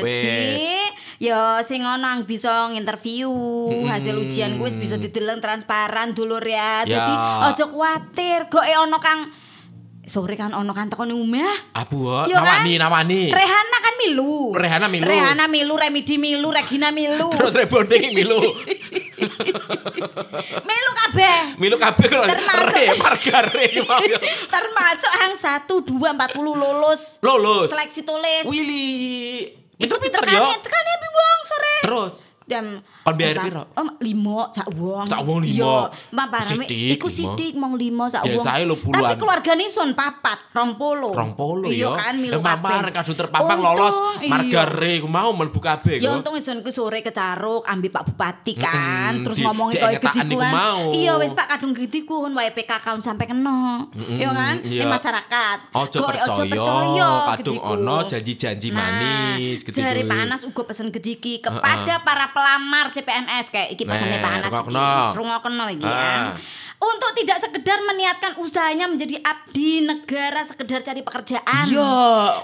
[0.00, 0.64] wes
[1.22, 3.30] ya sing ono yang bisa nginterview
[3.86, 6.82] hasil ujian gue bisa dideleng transparan dulur ya.
[6.82, 6.98] Ya.
[6.98, 7.14] Dadi
[7.52, 9.30] ojo kuwatir, kok e ono kang
[10.12, 11.72] sore kan ono kan tekon omah.
[11.72, 12.44] abu oh, Yo kan?
[12.60, 14.52] nawani nawani Rehana kan milu.
[14.52, 15.08] Rehana milu.
[15.08, 17.32] Rehana milu, Remidi milu, Regina milu.
[17.40, 18.36] terus rebonding milu
[20.68, 21.36] milu kabeh.
[21.56, 24.18] milu kabeh Termasuk- re marga re mau ya.
[24.46, 27.02] Termasuk yang 1 2 40 lulus.
[27.20, 28.44] lulus Seleksi tulis.
[28.44, 29.48] Willy
[29.80, 31.74] Iku pinter yo ditekani, tekani ambil wong sore.
[31.82, 32.12] terus
[32.44, 32.64] jam
[33.02, 33.66] Kon biar piro?
[33.74, 35.02] Oh, limo sak wong.
[35.04, 35.58] Sak wong limo.
[35.58, 35.74] Yo,
[36.10, 38.38] mbak parame Sidik, iku sidik mong limo sak wong.
[38.38, 39.02] Biasae lho puluhan.
[39.02, 41.10] Tapi keluargane son papat, rong polo.
[41.10, 41.98] rong polo Iya ya.
[41.98, 42.94] kan milu Eh, mamar kabeh.
[42.94, 44.30] kadung terpampang lolos iya.
[44.30, 49.18] margare ku mau mlebu kabeh Ya untung ison ku sore kecaruk ambil Pak Bupati kan,
[49.20, 50.52] terus ngomongin koyo iku gedikuan.
[50.94, 53.90] Iya wis Pak kadung gedikun wae PKK sampai kena.
[53.92, 54.54] Iya kan?
[54.62, 54.80] iya.
[54.80, 55.58] Di masyarakat.
[55.74, 59.74] Ojo percaya, kadung ono janji-janji manis gitu.
[59.74, 64.52] Jare Panas uga pesen gediki kepada para pelamar CPNS kayak iki pesane Nih, Panas.
[65.12, 65.64] rungokno.
[65.72, 66.36] Iki Ah.
[66.82, 66.88] Ya.
[66.90, 71.64] untuk tidak sekedar meniatkan usahanya menjadi abdi negara sekedar cari pekerjaan.
[71.70, 71.94] Iya.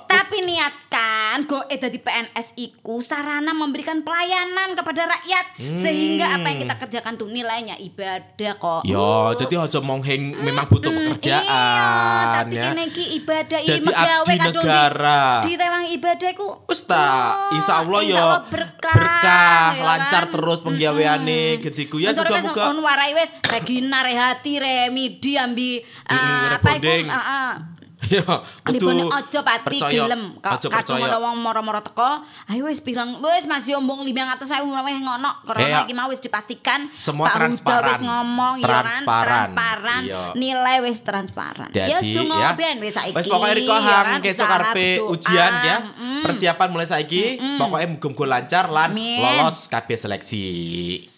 [0.07, 6.59] Tapi niatkan go eh dari PNS iku sarana memberikan pelayanan kepada rakyat sehingga apa yang
[6.63, 8.83] kita kerjakan tuh nilainya ibadah kok.
[8.87, 12.71] Ya, jadi ojo mongheng memang butuh pekerjaan Iya, tapi ya.
[12.87, 15.23] iki ibadah megawe abdi negara.
[15.43, 16.49] di, di rewang ibadah iku.
[16.69, 20.33] Wis ta, Oh, insya Allah insya ya berkah, berkah, ya lancar kan?
[20.33, 26.21] terus penggaweane gediku ya Sore wis muga-muga on warai wis Rehati Remidi ambi ah, Mm,
[26.55, 27.07] apa iku rebonding.
[27.09, 27.53] heeh.
[27.99, 28.23] ya
[28.63, 30.39] kudu aja pati gelem.
[30.39, 34.47] Aja kadung wong moro-moro teko, ayo wis pirang wis masih ombong 500.000
[34.87, 35.27] wis ngono.
[35.27, 35.81] Eh, Karena ya.
[35.83, 37.91] iki mau wis dipastikan Semua Pak transparan.
[37.91, 40.01] wis ngomong ya kan, Transparan.
[40.07, 40.23] Iya.
[40.33, 41.75] Nilai wis transparan.
[41.75, 42.55] Ya wis tunggu ya.
[42.55, 43.19] ben wis saiki.
[43.19, 45.79] Wis pokoknya Riko ya hang kan, usaha karepe ujian ya.
[45.91, 46.23] Mm.
[46.23, 47.23] Persiapan mulai saiki
[47.59, 51.18] pokoknya muga-muga lancar lan lolos kabeh seleksi.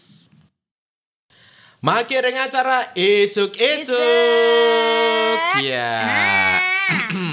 [1.81, 3.97] Maki ring acara isuk-isuk.
[5.65, 5.97] Ya.
[6.05, 6.61] Ah,
[7.09, 7.30] paling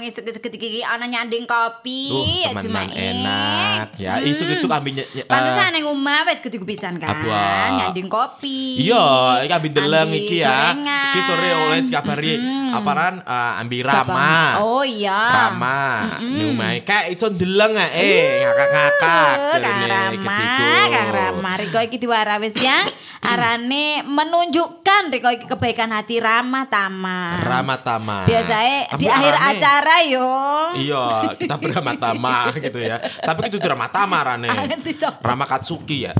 [0.00, 2.90] enak kadung isuk-isuk iki ana nyanding kopi Uh, ya Jumaik.
[2.90, 4.12] enak ya.
[4.20, 7.12] Isuk-isuk ambil ny- eh, Pantesan ning omah wis gede pisan kan.
[7.12, 7.44] Apa?
[7.76, 8.80] Nyanding kopi.
[8.80, 9.04] Iya,
[9.44, 10.72] iki ambi deleng iki ya.
[10.72, 11.12] gorengan.
[11.12, 12.32] Iki sore oleh dikabari
[12.70, 14.08] aparan eh, ambi Siapa?
[14.08, 14.34] Rama.
[14.60, 15.20] Oh iya.
[15.20, 15.80] Rama,
[16.18, 20.40] ning omahe kayak iso ndeleng ae, ngakak-ngakak Uh, Kang Rama.
[20.88, 22.86] Kang Rama, Riko iki diwara wis ya.
[23.20, 27.36] Arane menunjukkan Riko iki kebaikan hati Rama Tama.
[27.38, 28.24] Rama Tama.
[28.24, 29.48] Biasanya di akhir arane-
[29.90, 30.30] acara yo.
[30.78, 33.02] Iya, kita berama tama gitu ya.
[33.02, 33.90] Tapi itu drama
[34.22, 34.46] rane.
[34.48, 35.18] Nanti sok.
[35.22, 36.14] Rama Katsuki ya.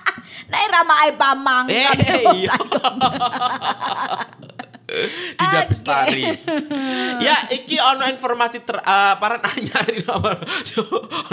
[0.52, 1.66] Nek Rama pamang.
[1.66, 2.54] Eh, iya.
[4.86, 5.74] Dinda Oke.
[5.74, 6.22] Bestari.
[7.18, 10.38] ya, iki ono informasi ter eh, paran anyari nama.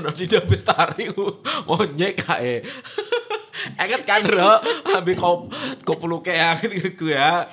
[0.02, 1.38] Ono Dinda Bestari ku
[1.70, 2.66] monyek kae.
[3.78, 4.60] Enget kan ro,
[4.92, 5.40] ambil kop
[5.86, 7.48] kopuluke ya gitu ya.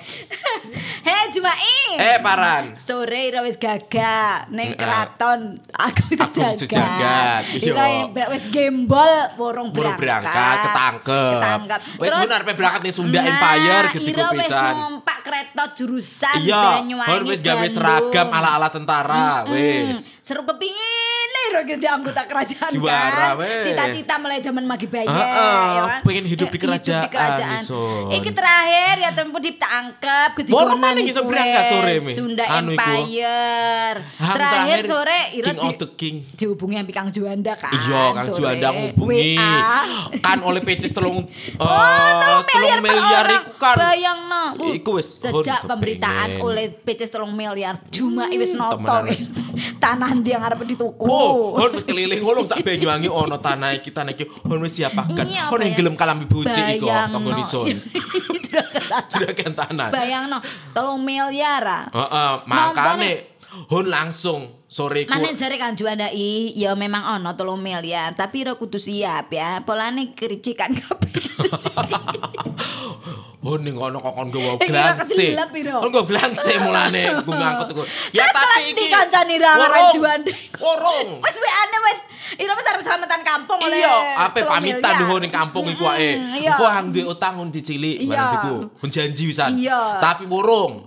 [1.05, 2.01] Hei Jumai.
[2.01, 2.75] Eh paran.
[2.75, 4.81] Sore ira wis gagak ning Heeh.
[4.81, 6.57] keraton aku sejagat.
[6.57, 7.41] Sejagat.
[7.63, 10.01] Ira yang wis gembol borong berangkat.
[10.01, 11.33] berangkat, ketangkep.
[11.37, 11.79] Ketangkep.
[12.01, 14.73] Wis bener pe berangkat ning Sunda Empire gitu Ira wis pisan.
[14.73, 17.27] numpak kereta jurusan Iya, Banyuwangi.
[17.27, 20.07] wis gawe seragam ala-ala tentara, Hmm, wis.
[20.21, 21.10] Seru kepingin
[21.41, 23.63] nih gitu anggota kerajaan Juara, kan.
[23.65, 25.99] Cita-cita mulai zaman Magi Baye Heeh, ya kan.
[26.05, 27.61] pengen hidup di kerajaan, kerajaan.
[27.61, 28.11] Ison.
[28.13, 32.13] Iki terakhir ya tempo ditangkep Baru kedigonan mana iso iku, berangkat sore, Mi?
[32.13, 32.71] Sunda Anu.
[32.73, 33.97] Empire.
[34.17, 36.15] Ham Terakhir sore King of the King.
[36.35, 37.71] dihubungi ambi Kang Juanda kan.
[37.73, 38.37] Iya, Kang sore.
[38.37, 39.35] Juanda ngubungi.
[40.19, 41.25] Kan oleh pecis telung
[41.61, 43.75] Oh, eh, telung miliar, iku kan.
[43.77, 44.43] Bayang no.
[44.51, 47.79] Uh, Iku wis, Sejak pemberitaan oleh PC telung miliar.
[47.87, 49.45] Cuma wis noto wis.
[49.83, 51.05] Tanah dia ngarep dituku.
[51.05, 55.25] Oh, hon wis keliling ngono sak Banyuwangi ono tanah iki tanah iki hon wis siapakan.
[55.25, 57.37] Iya, Hon yang gelem kalambi bojo iku tonggo no.
[57.39, 57.67] nison.
[59.11, 59.87] Juragan tanah.
[59.89, 60.43] Bayang no.
[60.75, 61.83] Telung miliar ah.
[61.89, 63.30] Heeh, makane
[63.67, 68.43] hon langsung sore iku Mana jare kan Juanda i, ya memang ono telung miliar, tapi
[68.43, 69.59] ro kudu siap ya.
[69.61, 71.11] Polane kericikan kabeh.
[73.41, 75.81] Oh ning ngono kok kon gowo piro?
[75.81, 77.81] Kon gowo glanse mulane ku ngangkut iku.
[78.13, 79.73] Ya Terus tapi iki kancane ra Worong.
[79.73, 80.31] kan Juanda.
[80.61, 81.07] Worong.
[81.25, 81.99] Wes WA-ne wes
[82.37, 85.01] Ira wis arep selamatan kampung oleh Iya, ape pamitan miliar.
[85.03, 86.15] doho ning kampung iku ae.
[86.37, 86.53] Iya.
[86.53, 88.07] Engko hang duwe utang hon dicilik Iya.
[88.07, 88.53] barang iku.
[88.77, 89.57] Hon janji wisan.
[89.57, 89.97] Iya.
[89.99, 90.85] Tapi worong.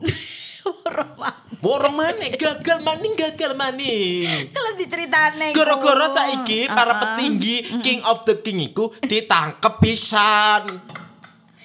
[0.64, 1.43] Rumah.
[1.64, 4.52] Worong maneh gagal maning gagal maning.
[4.52, 5.50] Kalau diceritane.
[5.50, 10.76] Gara-gara saiki para petinggi King of the King iku ditangkep pisan.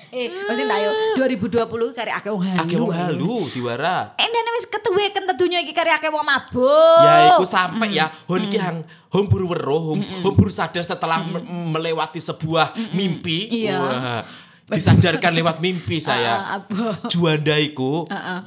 [0.09, 0.89] Eh, mesti tayo
[1.21, 2.59] 2020 kari akeh wong halu.
[2.59, 4.15] Akeh wong halu diwara.
[4.15, 7.03] Endane wis ketuwe kan tedunya iki kari akeh wong mabuk.
[7.03, 8.81] Ya iku sampai ya hon iki hang
[9.11, 13.53] hon buru weruh, hon, buru sadar setelah me- melewati sebuah mimpi.
[13.53, 13.77] Iya.
[13.77, 14.21] Wah,
[14.65, 16.33] disadarkan lewat mimpi Ah, saya.
[16.57, 17.05] apa?
[17.05, 18.39] Juanda iku Heeh.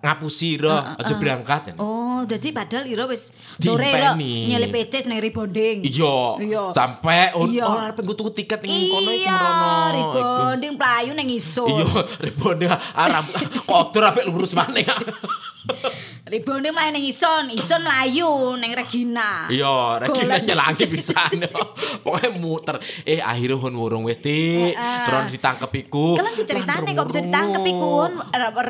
[0.00, 1.76] Ngapusi ro aja berangkat.
[1.76, 4.48] Oh, jadi padahal Ira wis sore Dimpeni.
[4.48, 5.84] nyelip PC ning rebonding.
[5.84, 6.62] Iya, Iya.
[6.72, 7.64] sampai on Iya.
[7.64, 9.12] oh arep tuku tiket ning kono.
[9.12, 10.16] Iku.
[10.16, 11.68] rebonding playu ning isor.
[11.68, 11.86] Iya,
[12.18, 13.24] rebonde arep
[13.68, 14.88] kotor apik lurus maneh.
[16.30, 19.50] Rebonding mlayu ning ison, ison mlayu ning Regina.
[19.50, 21.42] Iya, Regina nyelangi pisan.
[22.06, 22.78] Pokoknya muter.
[23.02, 24.22] Eh akhirnya hon wurung wis.
[24.22, 24.74] Heeh.
[24.78, 26.14] Terus ditangkep iku.
[26.14, 28.14] Kalian diceritane kok bisa ditangkep iku kon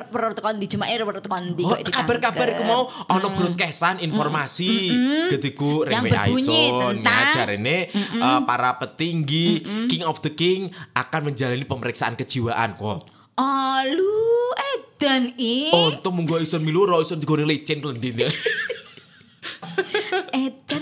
[0.09, 4.73] perlu tekan di Jumae perlu tekan di Oh, kok kabar-kabar iku mau ono broadcastan informasi
[5.85, 11.69] Reme berbunyi Aison tentang- ngajar ini eh, para petinggi King of the King akan menjalani
[11.69, 13.05] pemeriksaan kejiwaan kok.
[13.41, 14.50] Oh, lu
[15.01, 15.71] edan i.
[15.73, 18.29] Oh, untung munggo Aison miluro Aison digone licin kelendine.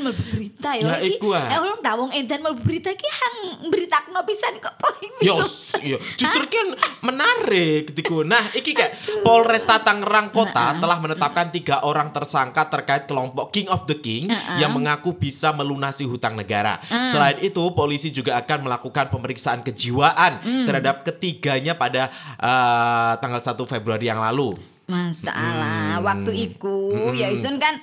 [0.08, 0.84] Mlebu berita ya.
[0.88, 1.52] Ya, iku, ah.
[1.52, 3.36] Eh ulun tak wong edan mlebu berita iki hang
[3.68, 5.98] beritakno pisan kok poin Yos, iya.
[6.16, 8.22] Justru kan menarik gitu.
[8.24, 13.84] Nah, iki kayak Polresta Tangerang Kota telah menetapkan tiga orang tersangka terkait kelompok King of
[13.90, 16.78] the King yang mengaku bisa melunasi hutang negara.
[17.04, 24.06] Selain itu, polisi juga akan melakukan pemeriksaan kejiwaan terhadap ketiganya pada eh, tanggal 1 Februari
[24.06, 24.54] yang lalu.
[24.88, 27.76] Masalah waktu iku ya isun kan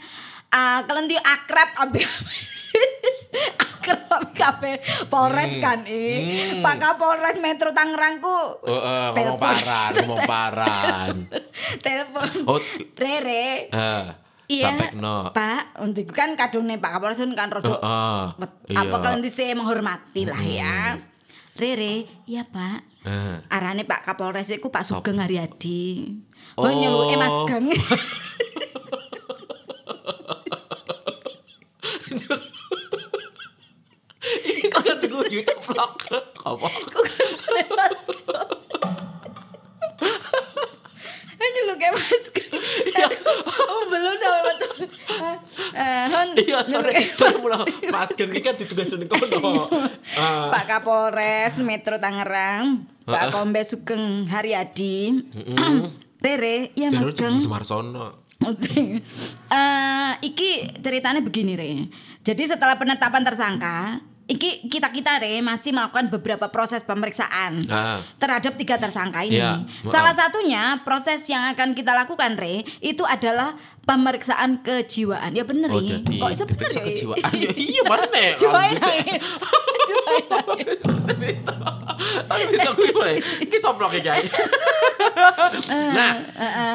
[0.55, 2.07] uh, kelenti akrab ambil
[3.75, 6.03] akrab kabeh Polres kan i.
[6.59, 8.31] Pak Kapolres Metro Tangerang ku
[8.63, 11.13] Oh, eh, ngomong paran, ngomong paran.
[11.85, 12.59] telepon Oh.
[12.95, 14.05] Rere Eh,
[14.45, 15.33] Iya, no.
[15.33, 18.77] Pak, untuk kan kadungnya Pak Kapolres kan Heeh, Bet- iya.
[18.85, 21.01] apa kalian bisa menghormati lah ya.
[21.55, 22.79] Rere, iya Pak.
[23.05, 23.37] Eh.
[23.49, 26.13] Arane Pak Kapolres iku Pak Sugeng Haryadi.
[26.55, 26.61] Oh.
[26.61, 27.73] Oh, nyeluk Mas Geng.
[36.45, 36.67] Apa?
[36.69, 37.05] Kok?
[41.35, 42.53] Eh, nyeluk Mas Geng.
[43.59, 44.87] Oh, belum betul.
[45.75, 46.27] Eh, hon.
[46.39, 47.67] Iya, nyeluk Sorry pulang.
[47.91, 49.67] Mas Gen iki kan ditugas kono.
[50.53, 55.11] Pak Kapolres Metro Tangerang, Pak Kombes Sugeng Haryadi.
[56.25, 57.37] Rere, iya Mas Geng.
[57.37, 58.24] Sumarsono.
[59.45, 61.71] Eh, iki ceritanya begini re.
[62.21, 68.01] Jadi setelah penetapan tersangka, iki kita kita re masih melakukan beberapa proses pemeriksaan Ah.
[68.17, 69.37] terhadap tiga tersangka ini.
[69.37, 73.53] Iya, Salah satunya proses yang akan kita lakukan re itu adalah
[73.85, 75.31] pemeriksaan kejiwaan.
[75.31, 76.01] Ya bener Oh, ya.
[76.01, 76.81] Kok itu bener ya?
[76.83, 77.21] kejiwaan.
[77.31, 78.29] Ya, iya, mana nih?
[78.35, 79.25] Jiwa Orang bisa- nangis.
[79.89, 80.81] Jiwa nangis.
[81.15, 81.53] bisa.
[82.25, 83.15] Tapi bisa gue mulai.
[83.39, 84.29] Iki coplok ya, guys.
[85.65, 86.11] Nah,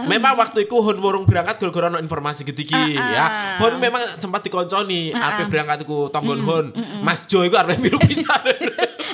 [0.07, 3.59] memang waktu itu Hun Wurung berangkat gara-gara ono informasi gediki ya.
[3.59, 6.67] Hun memang sempat dikonconi arep berangkat iku tonggon Hun.
[7.01, 8.41] Mas Jo iku arep milu pisan.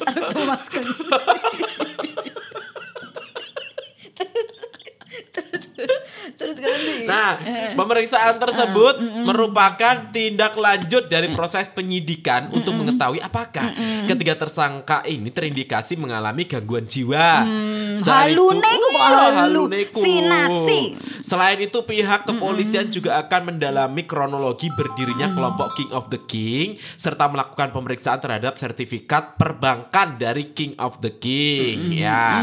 [0.05, 0.85] Arep Thomas Geng.
[5.33, 5.65] terus
[6.37, 7.31] terus terus kan Nah,
[7.73, 13.71] pemeriksaan tersebut merupakan tindak lanjut dari proses penyidikan untuk mengetahui apakah
[14.05, 17.47] ketiga tersangka ini terindikasi mengalami gangguan jiwa.
[17.95, 19.37] Selain halune itu- ku kok Iya, halu.
[19.39, 20.01] halune ku.
[20.01, 20.81] Sinasi.
[21.21, 27.27] Selain itu pihak kepolisian juga akan mendalami kronologi berdirinya kelompok King of the King serta
[27.27, 31.93] melakukan pemeriksaan terhadap sertifikat perbankan dari King of the King.
[31.93, 32.43] Ya.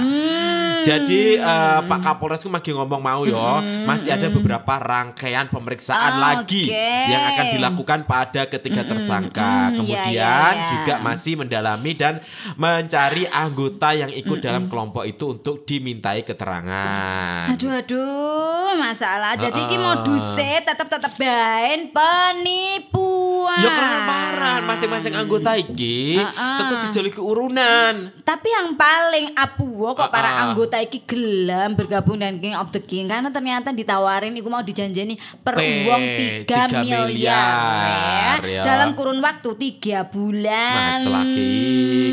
[0.84, 3.40] Jadi eh, Pak Kapolres itu masih ngomong mau yo,
[3.86, 6.22] masih ada beberapa rangkaian pemeriksaan Oke.
[6.22, 6.64] lagi
[7.06, 9.70] yang akan dilakukan pada ketiga tersangka.
[9.70, 10.68] mm, Kemudian ya, ya, ya.
[10.70, 12.22] juga masih mendalami dan
[12.56, 17.52] mencari anggota yang ikut dalam kelompok itu untuk dimintai keterangan.
[17.52, 19.34] Aduh aduh masalah.
[19.36, 19.70] Jadi Heeh.
[19.70, 23.60] ki modusnya tetap tetap bain penipuan.
[23.60, 26.58] Ya karena paran masing-masing anggota iki Heeh.
[26.60, 28.12] tetap dijaluk urunan.
[28.24, 30.44] Tapi yang paling apuwo kok para Ah, ah.
[30.50, 35.14] anggota iki gelem bergabung dengan King of the King karena ternyata ditawarin iku mau dijanjeni
[35.40, 38.64] per Pe, uang 3 tiga miliar, miliar, ya.
[38.66, 40.98] dalam kurun waktu 3 bulan.
[41.00, 41.54] Macel lagi.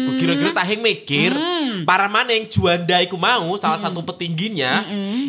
[0.05, 1.88] Ku kira-kira tahing mikir Hmm.
[1.88, 4.85] para maning Juanda iku mau salah satu petingginya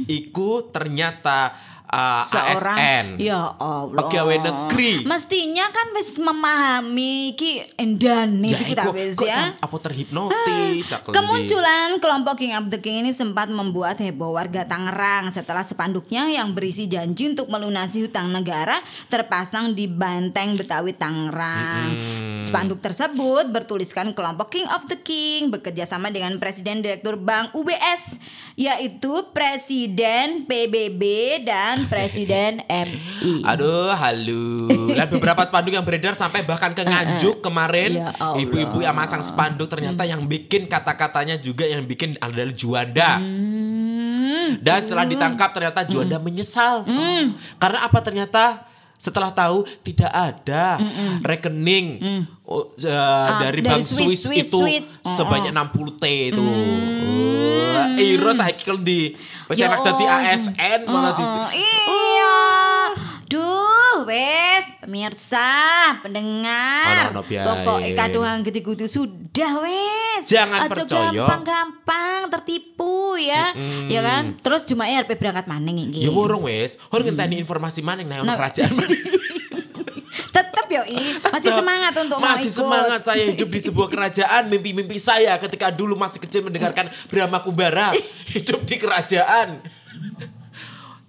[0.05, 1.55] iku ternyata
[1.91, 3.05] uh, seorang ASN.
[3.19, 5.03] ya Allah Pegawai negeri.
[5.03, 11.13] mestinya kan wis memahami iki endane Ya iki ta iku, wis ya apa terhipnotis kendi.
[11.13, 16.55] Kemunculan kelompok King of the King ini sempat membuat heboh warga Tangerang setelah spanduknya yang
[16.55, 18.79] berisi janji untuk melunasi hutang negara
[19.11, 21.91] terpasang di Banteng Betawi Tangerang.
[21.91, 22.47] Mm-mm.
[22.47, 28.17] Spanduk tersebut bertuliskan kelompok King of the King bekerja sama dengan Presiden Direktur Bank UBS
[28.55, 31.03] yaitu Presiden PBB
[31.45, 33.45] dan Presiden MI.
[33.45, 34.91] Aduh, halu.
[34.93, 37.97] Lah beberapa spanduk yang beredar sampai bahkan ke Nganjuk kemarin.
[37.97, 38.37] Ya Allah.
[38.37, 38.43] Hmm.
[38.45, 43.17] Ibu-ibu yang masang spanduk ternyata yang bikin kata-katanya juga yang bikin adalah Juanda.
[43.21, 44.59] Hmm.
[44.59, 46.85] Dan setelah ditangkap ternyata Juanda menyesal.
[47.57, 48.70] Karena apa ternyata?
[49.01, 50.77] Setelah tahu tidak ada
[51.25, 51.97] rekening
[52.45, 54.85] oh, eh, dari dari bank Swiss, Swiss, Swiss, itu Swiss.
[55.01, 56.45] Oh, sebanyak 60 T itu.
[56.45, 59.09] Oh, Iro saiki di
[59.49, 60.37] wis enak dadi Allah.
[60.37, 62.70] ASN malah di Oh, iya.
[63.31, 65.47] Duh, wes pemirsa,
[65.99, 67.15] pendengar.
[67.15, 70.27] Pokoknya kaduhan gede-gede sudah wes.
[70.27, 71.15] Jangan Aja percaya.
[71.15, 73.55] gampang-gampang tertipu ya.
[73.87, 74.35] Ya kan?
[74.35, 76.03] Terus cuma RP berangkat maning iki.
[76.03, 78.35] Ya burung wes, horeng ngenteni informasi maning nang Nah.
[78.35, 78.75] kerajaan.
[80.31, 82.55] Tetep yo I, masih semangat untuk mau Masih ikut.
[82.57, 84.47] semangat saya hidup di sebuah kerajaan.
[84.47, 87.95] Mimpi-mimpi saya ketika dulu masih kecil mendengarkan Brahma Kumbara
[88.27, 89.63] hidup di kerajaan.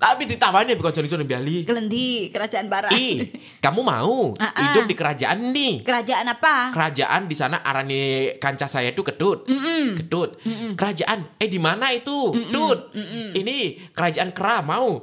[0.02, 1.62] Tapi ditawani bukan Johnny Sun Bali.
[1.62, 2.90] Kelendi kerajaan barat.
[2.90, 3.30] Ih,
[3.62, 4.34] kamu mau
[4.66, 5.86] hidup di kerajaan nih?
[5.86, 6.74] Kerajaan apa?
[6.74, 9.46] Kerajaan di sana arane kanca saya itu kedut.
[10.02, 10.42] Kedut.
[10.74, 12.34] Kerajaan eh di mana itu?
[12.50, 12.90] Dut.
[13.38, 14.98] Ini kerajaan kera mau.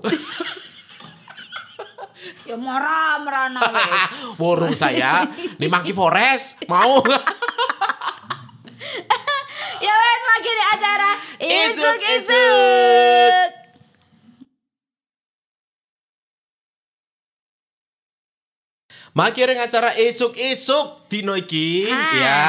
[2.44, 3.62] Ya marah merana.
[4.42, 5.22] Warung saya
[5.56, 7.00] di Monkey Forest mau.
[9.80, 13.46] Ya wes makin di acara Isuk, isuk isuk.
[19.20, 22.16] Makiring acara esuk-esuk dino iki Ah.
[22.16, 22.44] ya.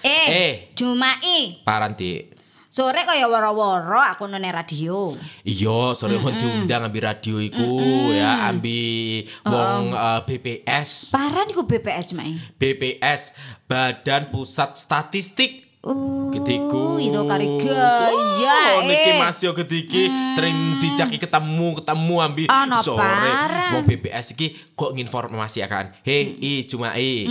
[0.00, 1.60] Eh, Eh, eh Jumai.
[1.60, 2.32] Paranti.
[2.72, 5.12] Sore kaya woro-woro aku none radio.
[5.46, 7.76] Iya, sore mm diundang ambil radio iku
[8.10, 11.12] ya, ambil wong eh, BPS.
[11.12, 12.34] Parah niku BPS Mai.
[12.56, 13.36] BPS
[13.68, 16.96] Badan Pusat Statistik Oh, Gediku.
[16.96, 18.80] iro kari gaya.
[18.80, 19.20] Oh, niki eh.
[19.20, 23.32] Mas yo gediki sering dijaki ketemu ketemu ambil Ana sore.
[23.68, 25.92] Mau BPS iki kok nginformasi akan.
[26.00, 27.28] Hei, i cuma i.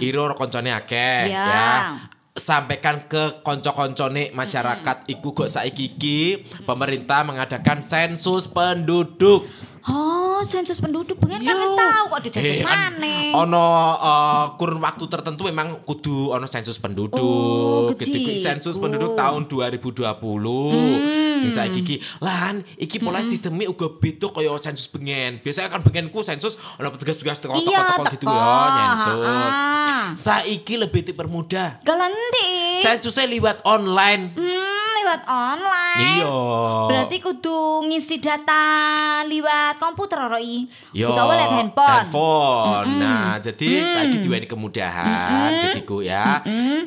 [0.00, 1.44] Iro koncone akeh Ya.
[1.44, 1.68] ya.
[2.32, 6.18] Sampaikan ke konco-koncone masyarakat iku kok saiki iki
[6.64, 9.44] pemerintah mengadakan sensus penduduk.
[9.88, 13.32] Oh, sensus penduduk pengen kan wis tahu kok di sensus Eh, kan maneh.
[13.32, 13.64] Ono
[13.96, 17.16] eh, kurun waktu tertentu memang kudu ono sensus penduduk.
[17.16, 20.10] Oh, Gitu, sensus penduduk tahun 2020.
[20.72, 21.40] Hmm.
[21.40, 25.40] Bisa iki lan iki mulai sistemnya uga beda kaya sensus bengen.
[25.40, 29.20] Biasanya kan bengenku sensus ono petugas-petugas teko Iya, teko gitu ya nyensus.
[29.24, 30.12] Ha-ha.
[30.12, 31.80] Saiki lebih dipermudah.
[31.80, 32.80] Gelendi.
[32.80, 34.32] Sensusnya liwat online.
[34.34, 36.00] Hmm, lewat online.
[36.18, 36.32] Iya.
[36.88, 38.64] Berarti kudu ngisi data
[39.24, 40.64] liwat komputer roi.
[40.90, 41.96] Yo, Utawa liwat handphone.
[42.08, 42.88] handphone.
[42.96, 46.40] Nah, jadi saiki diweni kemudahan getiku ya.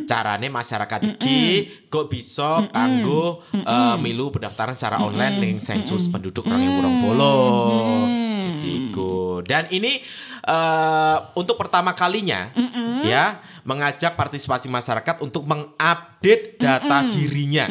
[0.04, 1.40] Carane masyarakat iki
[1.88, 8.34] kok bisa kanggo eh, milu pendaftaran secara online ning sensus penduduk 2020.
[8.60, 9.44] Getiku.
[9.44, 10.00] Dan ini
[10.44, 12.50] eh, untuk pertama kalinya
[13.04, 13.26] ya
[13.64, 17.68] mengajak partisipasi masyarakat untuk mengupdate data dirinya.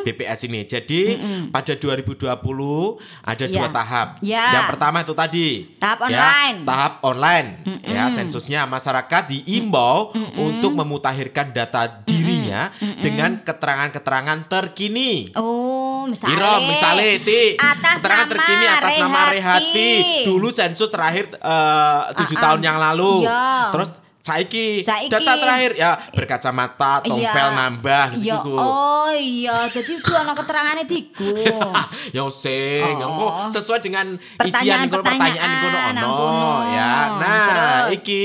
[0.00, 0.64] BPS ini.
[0.64, 1.00] Jadi
[1.48, 3.68] pada 2020 ada dua Ya.
[3.70, 4.08] tahap.
[4.20, 4.44] Ya.
[4.50, 6.58] Yang pertama itu tadi Tahap ya, online.
[6.64, 7.48] tahap online
[7.84, 15.36] ya sensusnya masyarakat diimbau untuk memutakhirkan data dirinya dengan keterangan-keterangan terkini.
[15.36, 16.32] Oh, misalnya.
[16.32, 19.36] Iro, misalnya ti atas keterangan nama terkini atas nama Rehati.
[19.36, 19.90] Rehati.
[20.24, 22.44] Dulu sensus terakhir eh, tujuh Ah, ah.
[22.48, 23.28] tahun yang lalu.
[23.28, 23.68] Iya.
[23.68, 23.88] Terus
[24.20, 25.08] saiki, Saiki.
[25.08, 27.56] data terakhir ya berkacamata, tompel Iya.
[27.56, 28.52] nambah Iya, gitu.
[28.52, 31.32] oh iya, jadi itu ana keterangane diku.
[32.16, 33.08] ya sing, Oh.
[33.08, 34.06] engko sesuai dengan
[34.44, 36.92] isian Pertanyaan- kono pertanyaan kono pertanyaan ono ya.
[37.16, 37.96] Nah, Terus?
[37.96, 38.22] iki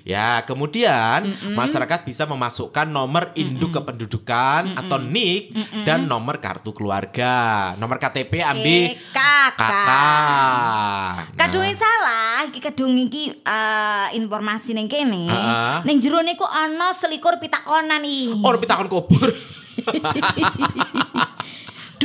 [0.06, 5.54] Ya, kemudian masyarakat bisa memasukkan nomor induk kependudukan atau NIK
[5.86, 7.74] dan nomor kartu keluarga.
[7.82, 9.58] Nomor KTP ambil Eh, kakak.
[9.58, 11.34] kakak.
[11.34, 15.26] Nah, salah, iki kadung iki eh, informasi ning kene.
[15.26, 15.76] Heeh.
[15.90, 18.46] Ning jero niku ana selikur pitakonan iki.
[18.46, 19.34] Orang pitakon kubur.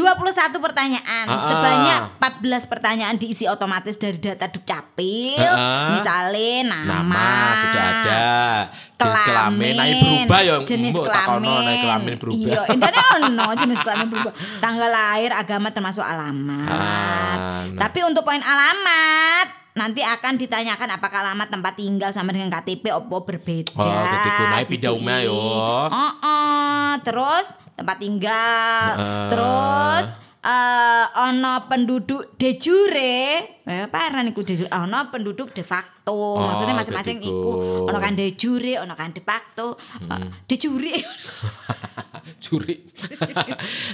[0.00, 1.48] 21 pertanyaan, Ah, ah.
[1.48, 5.36] sebanyak 14 pertanyaan diisi otomatis dari data Dukcapil.
[5.36, 5.88] Ah, ah.
[5.94, 7.28] Misalnya nama, Nama
[7.60, 8.24] sudah ada.
[9.00, 12.52] Jenis kelamin, nah, berubah ya, jenis kelamin, nah, kelamin berubah.
[12.52, 14.32] Iya, endane ono jenis kelamin berubah.
[14.60, 16.68] Tanggal lahir, agama termasuk alamat.
[16.68, 17.80] Ah, nah.
[17.80, 23.22] Tapi untuk poin alamat nanti akan ditanyakan apakah alamat tempat tinggal sama dengan KTP opo
[23.22, 23.72] berbeda.
[23.78, 25.40] Oh, ketiku naik pindah omah yo.
[25.88, 26.90] Oh, oh.
[27.06, 29.28] terus tempat tinggal, Heeh.
[29.32, 30.08] terus
[30.40, 33.16] eh ono penduduk de jure,
[33.60, 36.36] eh parah niku de jure, ono penduduk de facto.
[36.36, 37.28] Maksudnya masing-masing ketiku.
[37.28, 37.52] iku
[37.88, 39.76] ono kan de jure, ono kan de facto.
[40.00, 40.96] Eh, De jure.
[42.38, 42.76] Curi.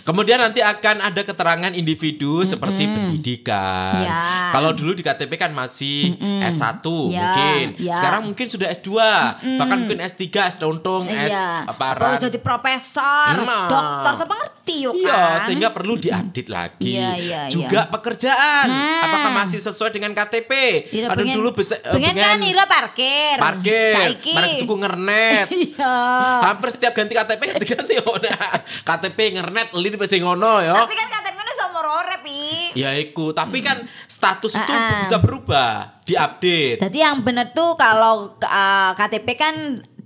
[0.03, 3.95] Kemudian nanti akan ada keterangan individu seperti pendidikan.
[3.99, 4.51] Ya.
[4.51, 7.67] Kalau dulu di KTP kan masih S1 Ya, mungkin.
[7.79, 7.95] ya.
[7.95, 8.91] Sekarang mungkin sudah S2,
[9.57, 11.65] bahkan mungkin S3, S tontung, S Iya.
[11.67, 12.19] aparan.
[12.19, 13.67] Baru jadi profesor, Nah.
[13.67, 15.01] dokter, siapa ngerti yo kan?
[15.01, 16.93] Iya, sehingga perlu diupdate lagi.
[16.93, 19.03] Iya, iya, Juga pekerjaan, Nah.
[19.03, 20.51] apakah masih sesuai dengan KTP?
[20.91, 23.37] Iya, Ada pengen- dulu bisa eh, pengen kan Ira parkir.
[23.39, 24.33] parkir, Saiki.
[24.33, 25.47] mereka tuku ngernet.
[25.57, 25.95] Iya.
[26.43, 28.17] Hampir setiap ganti KTP ganti-ganti oh.
[28.89, 30.75] KTP ngernet lini pasti ngono ya.
[30.75, 31.87] Tapi kan KTP ini seumur
[32.25, 32.41] pi.
[32.77, 35.01] Ya iku, tapi kan status itu Ah, ah.
[35.01, 35.73] bisa berubah,
[36.05, 36.81] diupdate.
[36.83, 39.55] Jadi yang bener tuh kalau uh, KTP kan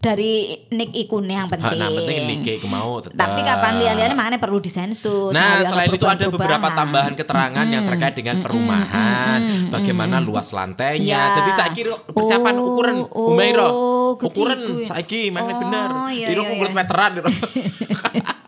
[0.00, 1.76] dari nik ikune yang penting.
[1.76, 3.20] Nah, penting kayak mau tetap.
[3.20, 5.36] Tapi kapan lihat-lihatnya makanya perlu disensus.
[5.36, 11.04] Nah, selain itu ada beberapa tambahan keterangan yang terkait dengan perumahan, bagaimana luas lantainya.
[11.04, 11.36] Ya.
[11.36, 13.68] Jadi saya kira persiapan Oh, ukuran oh, Umairo.
[14.16, 14.84] Ukuran kuwi.
[14.88, 15.88] saiki mana Oh, bener.
[16.10, 16.78] iya, Itu iya, ukuran iya.
[16.80, 17.12] meteran.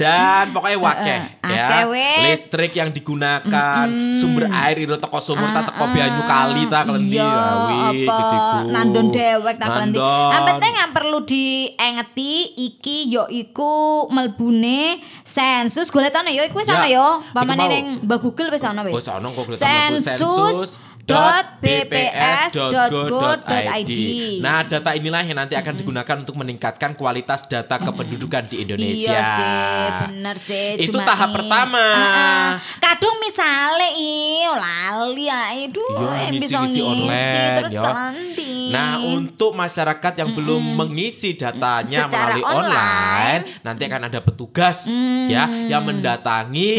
[0.00, 1.66] Dan pokoknya wakeh Heeh, ya.
[1.68, 2.20] akeh wis.
[2.24, 3.84] Listrik yang digunakan,
[4.16, 8.08] sumber air itu teko sumur ta teko banyu kali ta klendi Awi,
[8.72, 10.00] nandon dewek tak klendi.
[10.00, 10.58] Nandon.
[10.70, 17.20] Yang perlu diengeti iki yo iku melbune sensus goletane yo iku wis Ya, ana yo.
[17.36, 18.96] Pamane ning Mbah Google wis ana wis.
[19.52, 20.80] Sensus
[21.10, 23.90] dot bps dot go dot id.
[24.38, 29.10] Nah, data inilah yang nanti akan digunakan untuk meningkatkan kualitas data kependudukan di Indonesia.
[29.10, 30.66] Iya sih, bener sih.
[30.78, 31.84] Itu Cuma tahap i- pertama.
[31.90, 32.48] Heeh.
[32.78, 34.12] Kadung misale i
[34.46, 37.82] lali ae duh Iya, em bisa ngisi-ngisi ngisi online, terus yo.
[37.82, 38.52] kelanti.
[38.70, 42.70] Nah, untuk masyarakat yang belum mengisi datanya Secara melalui online.
[42.70, 44.86] online, nanti akan ada petugas
[45.26, 46.72] ya yang mendatangi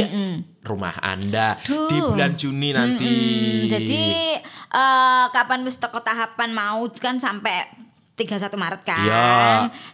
[0.61, 1.89] rumah Anda Duh.
[1.89, 3.09] di bulan Juni nanti.
[3.09, 4.03] Mm, jadi
[4.69, 7.81] eh, kapan wis teko tahapan mau kan sampai
[8.15, 9.05] 31 Maret kan.
[9.07, 9.29] Iya.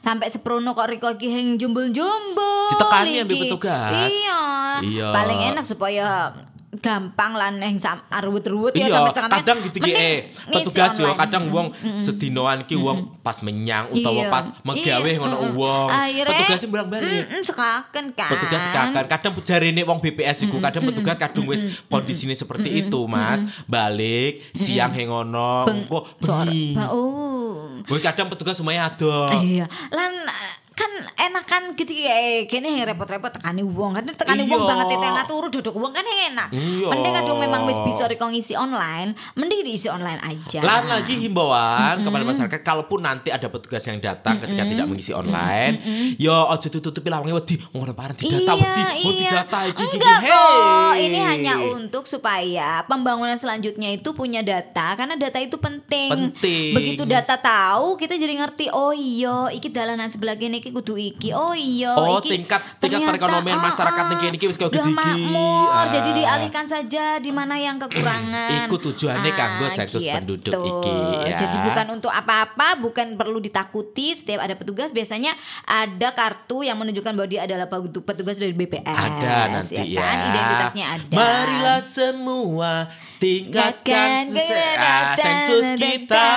[0.04, 2.76] Sampai seprono kok Riko iki hing jumbul-jumbul.
[2.76, 3.44] Ditekani ambil iki.
[3.48, 4.12] petugas.
[4.12, 4.42] Iya.
[4.84, 5.08] Iya.
[5.16, 6.36] Paling enak supaya
[6.68, 11.16] gampang lan yang sam arwut-ruwut ya Iya, sampai tengah kadang gitu ki eh petugas yo
[11.16, 14.30] kadang wong sedinoan ki wong pas menyang utawa Iya.
[14.30, 15.88] pas megawe Iya, ngono wong.
[15.88, 17.24] Akhirnya, Petugasnya bolak-balik.
[17.40, 18.30] Sekaken kan.
[18.30, 23.48] Petugas sekakan kadang jarine wong BPS iku kadang petugas kadung wis kondisine seperti itu Mas.
[23.64, 26.76] balik siang he ngono Beng- kok bengi.
[26.84, 27.80] Oh.
[28.04, 33.66] Kadang petugas semuanya ada Iya, lan eh, kan enakan gitu kayak gini yang repot-repot tekani
[33.66, 34.70] wong kan tekani wong Iya.
[34.70, 36.50] banget itu yang turu duduk wong kan yang enak.
[36.54, 36.88] Iya.
[36.94, 40.62] Mending kadang memang wis bisa riko ngisi online, mending diisi online aja.
[40.62, 45.82] Lan lagi himbauan kepada masyarakat kalaupun nanti ada petugas yang datang ketika tidak mengisi online,
[46.22, 49.98] yo ojo tutupi lawange wedi ngono parah di data wedi, wedi data iki iki.
[49.98, 50.30] Enggak Hey.
[50.30, 56.10] kok, ini hanya untuk supaya pembangunan selanjutnya itu punya data karena data itu penting.
[56.12, 56.74] Penting.
[56.76, 61.30] Begitu data tahu, kita jadi ngerti oh iya, iki dalanan sebelah kene iki kudu iki.
[61.32, 64.60] Oh iya, Oh, iki tingkat- tingkat ternyata, perekonomian ah, masyarakat ah, ning kene iki wis
[64.60, 65.12] gede iki.
[65.32, 65.88] Ah.
[65.88, 68.68] jadi dialihkan saja di mana yang kekurangan.
[68.68, 70.92] Iku tujuannya kanggo sensus penduduk iki,
[71.26, 71.38] ya.
[71.38, 74.12] Jadi bukan untuk apa-apa, bukan perlu ditakuti.
[74.12, 75.32] Setiap ada petugas biasanya
[75.64, 78.84] ada kartu yang menunjukkan bahwa dia adalah petu- petugas dari BPS.
[78.90, 80.02] Ada nanti ya.
[80.02, 80.18] kan?
[80.28, 81.14] Identitasnya ada.
[81.14, 84.30] Marilah semua tingkatkan
[84.78, 86.30] ah, sensus kita.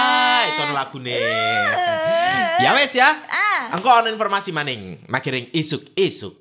[0.51, 0.99] Itu lagu
[2.61, 3.09] ya wes ya.
[3.29, 3.77] Ah.
[3.77, 6.37] Engko ana informasi maning, makiring isuk-isuk.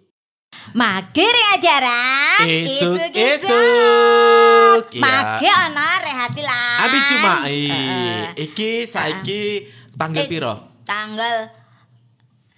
[0.74, 2.02] Makiri acara.
[2.44, 3.16] Isuk isuk.
[3.16, 4.84] isuk.
[5.00, 6.84] Make ana rehati lah.
[6.84, 8.34] Abi cuma Heeh.
[8.36, 10.54] iki saiki tanggal Eh, piro?
[10.84, 11.54] Tanggal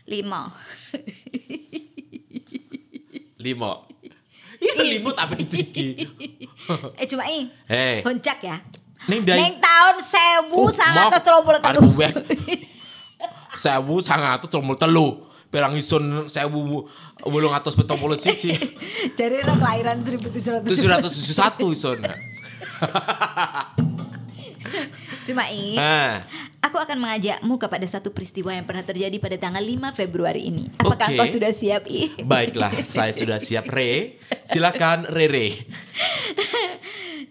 [0.08, 0.52] 5.
[3.42, 3.91] Limo.
[4.62, 5.88] Iya limo tapi itu iki.
[7.02, 7.50] eh cuma i.
[7.66, 8.06] Hei.
[8.06, 8.62] Honcak ya.
[9.10, 9.42] Ning dai.
[9.42, 11.90] Neng tahun sewu sangat Aduh, telu.
[11.98, 12.14] weh.
[13.58, 15.26] Sewu sangat terus telu.
[15.52, 16.88] Perang ison sewu
[17.28, 18.56] wolung atus betul puluh siji.
[19.20, 20.64] Jadi orang kelahiran 1700.
[20.64, 22.00] Tujuh ratus tujuh satu ison.
[25.22, 25.78] Cuma i.
[25.78, 26.26] Ah,
[26.62, 30.70] Aku akan mengajakmu kepada satu peristiwa yang pernah terjadi pada tanggal 5 Februari ini.
[30.78, 31.18] Apakah Oke.
[31.18, 32.22] kau sudah siap, I?
[32.22, 34.22] baiklah, saya sudah siap Re.
[34.46, 35.58] Silakan Rere.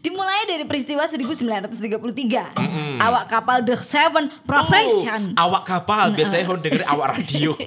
[0.02, 2.58] Dimulai dari peristiwa 1933.
[2.98, 5.38] Awak kapal The Seven Profession.
[5.38, 7.54] Oh, awak kapal biasanya hon denger awak radio.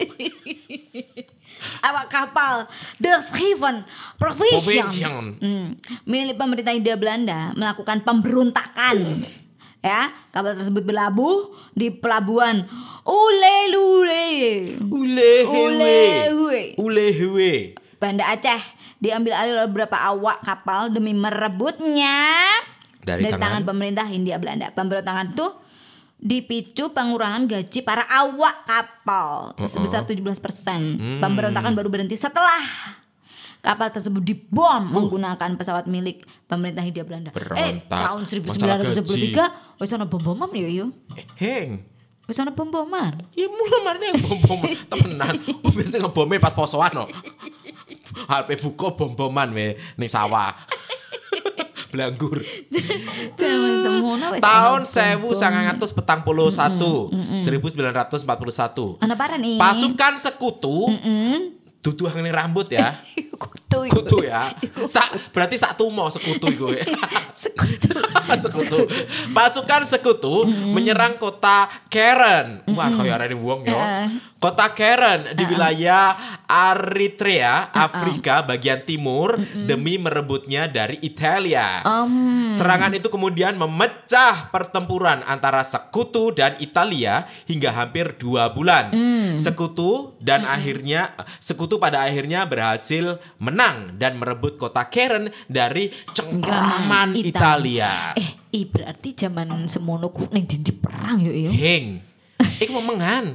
[1.83, 2.67] Awak kapal
[2.99, 3.87] The Seven
[4.19, 5.39] Profession.
[5.39, 5.79] Hmm.
[6.03, 9.23] Milik pemerintah Hindia Belanda melakukan pemberontakan.
[9.83, 12.63] Ya, kapal tersebut berlabuh di pelabuhan
[13.03, 14.31] Ulelule.
[14.79, 15.59] Ule hewe.
[15.59, 16.61] Ulehuwe.
[16.79, 17.53] Ule hewe.
[17.99, 18.63] Banda Aceh
[19.03, 22.47] diambil alih oleh beberapa awak kapal demi merebutnya
[23.03, 23.67] Dari tangan?
[23.67, 24.71] pemerintah Hindia Belanda.
[24.71, 25.51] Pemberontakan itu
[26.15, 30.23] dipicu pengurangan gaji para awak kapal sebesar 17%.
[30.23, 31.19] Hmm.
[31.19, 32.63] Pemberontakan baru berhenti setelah
[33.63, 37.31] kapal tersebut dibom menggunakan pesawat milik pemerintah Hindia Belanda.
[37.31, 37.87] Eh, Berontak.
[37.87, 40.91] tahun Masalah 1993 wis ana bom-boman ya yo.
[41.15, 41.69] Eh, Heng.
[42.27, 43.23] Wis ana bom-boman.
[43.31, 45.39] Ya mulai mana yang bom-bom temenan.
[45.63, 47.07] Oh, biasa ngebomnya pas posoan no.
[48.27, 50.51] HP buka bom-boman we ning sawah.
[51.95, 52.43] Belanggur.
[53.39, 55.39] Zaman semono wis Tahun ana bom-bom.
[57.39, 58.99] 1941, 1941.
[58.99, 59.55] Ana parah nih.
[59.55, 60.91] Pasukan sekutu
[61.83, 62.95] dudu hangane rambut ya.
[63.73, 64.01] sekutu iku.
[64.05, 64.41] Sekutu ya.
[64.85, 65.01] Sa,
[65.33, 66.67] berarti satu mau sekutu iku.
[66.73, 66.85] ya.
[67.33, 67.89] Sekutu.
[68.43, 68.79] sekutu.
[69.33, 72.61] Pasukan sekutu menyerang kota Keren.
[72.77, 73.73] Wah, kaya arane wong yo.
[73.73, 74.33] Heeh.
[74.43, 76.19] Kota Keren di wilayah
[76.51, 81.79] Eritrea, Afrika bagian timur demi merebutnya dari Italia.
[81.87, 82.51] Om.
[82.51, 88.91] Serangan itu kemudian memecah pertempuran antara sekutu dan Italia hingga hampir dua bulan.
[89.39, 93.62] Sekutu dan akhirnya sekutu pada akhirnya berhasil menang
[93.95, 97.33] dan merebut kota Keren dari cengkraman Italia.
[97.33, 97.91] Italia.
[98.15, 101.49] Eh, i berarti zaman semono ku ning dindi perang yo yo.
[101.49, 102.01] Heng,
[102.63, 103.33] iku memengan,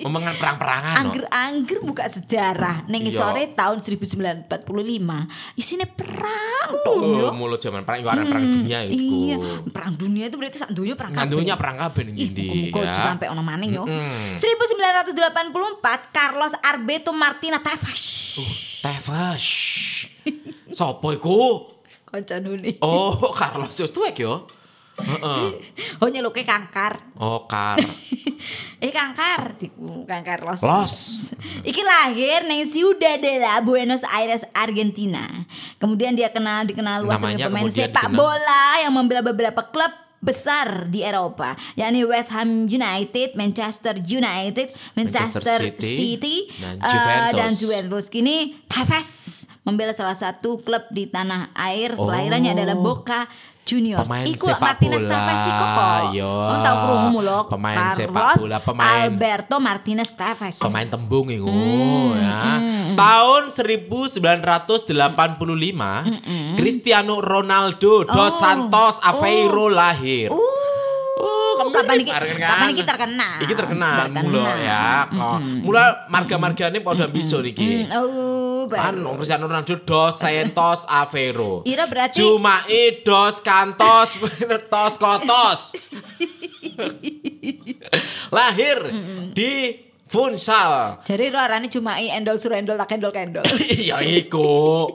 [0.00, 0.96] memengan perang-perangan.
[1.02, 3.12] Angger-angger buka sejarah ning Iya.
[3.12, 4.48] sore tahun 1945
[5.54, 7.28] isine perang dong yo.
[7.34, 8.96] Mulut zaman perang, itu perang dunia itu.
[8.96, 9.36] Iya,
[9.68, 11.22] perang dunia itu berarti sak dunia perang kabeh.
[11.26, 12.94] Ngandunya perang kabeh ning ndi ya.
[12.94, 13.84] sampai ono maning yo.
[13.84, 14.32] Mm-mm.
[14.32, 15.12] 1984
[16.14, 18.06] Carlos Alberto Martina Tavares.
[18.86, 19.46] Tevas.
[20.70, 21.66] Sopo iku?
[22.06, 22.78] Kanca nuni.
[22.78, 24.46] Oh, Carlos tuwek yo.
[24.96, 25.46] Heeh.
[26.00, 27.02] Oh nyeluke kangkar.
[27.18, 27.82] Oh, Kar.
[28.84, 29.58] Eh kangkar
[30.06, 30.62] kangkar los.
[30.62, 30.94] Los.
[31.66, 35.24] Iki lahir neng Ciudad de la Buenos Aires Argentina.
[35.82, 41.06] Kemudian dia kenal dikenal luas sebagai pemain sepak bola yang membela beberapa klub besar di
[41.06, 47.38] Eropa, yakni West Ham United, Manchester United, Manchester, Manchester City, City, dan Juventus.
[47.38, 48.06] dan Juventus.
[48.10, 49.10] Kini Tevez
[49.62, 51.94] membela salah satu klub di tanah air.
[51.94, 52.10] Oh.
[52.10, 53.30] Kelahirannya adalah Boca
[53.66, 53.98] Juniors.
[54.00, 55.10] Pemain Iku sepak Martinez bola,
[55.42, 56.00] iku kok.
[56.14, 56.30] yo.
[56.30, 57.38] Oh, tahu krungu lho.
[57.50, 60.56] Pemain sepak Carlos bola, pemain- Alberto Martinez Tevez.
[60.56, 62.40] Pemain tembung iku Hmm, ya.
[62.94, 66.06] Tahun 1985
[66.54, 68.32] Cristiano Ronaldo dos Oh.
[68.32, 70.30] Santos Aveiro lahir.
[70.30, 70.38] Uh,
[71.66, 72.10] Oh, kapan iki?
[72.10, 72.50] bareng kan?
[72.50, 73.36] Kapan iki terkenal?
[73.42, 74.24] Iki terkenal, Terkenal.
[74.30, 74.86] mula ya.
[75.10, 77.86] Kok mula marga-margane padha biso iki.
[77.90, 79.14] Oh, baru.
[79.18, 81.62] Cristiano Ronaldo dos Santos Aveiro.
[81.66, 84.18] Ira berarti Cumai dos kantos
[84.72, 85.60] tos kotos.
[88.34, 88.78] Lahir
[89.32, 89.85] di
[90.16, 91.04] Funsal.
[91.04, 93.44] jadi ro arane cuma endol surendol tak endol kendol.
[93.68, 94.88] Iya iku.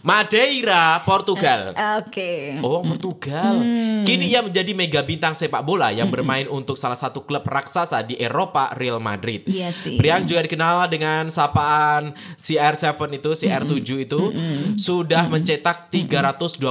[0.00, 1.76] Madeira, Portugal.
[2.00, 2.56] Oke.
[2.60, 3.60] Oh, Portugal.
[4.02, 8.16] Kini ia menjadi mega bintang sepak bola yang bermain untuk salah satu klub raksasa di
[8.16, 9.44] Eropa, Real Madrid.
[9.44, 10.00] Iya sih.
[10.00, 14.20] Pria yang juga dikenal dengan sapaan CR7 itu, CR7 itu
[14.74, 16.64] sudah mencetak 326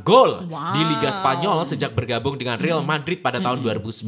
[0.00, 0.72] gol Wow.
[0.72, 4.06] di Liga Spanyol sejak bergabung dengan Real Madrid pada tahun 2009.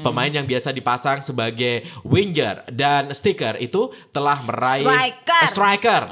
[0.00, 5.38] Pemain yang biasa dipasang sebagai winger dan stiker itu telah meraih Striker.
[5.38, 6.02] Eh, striker.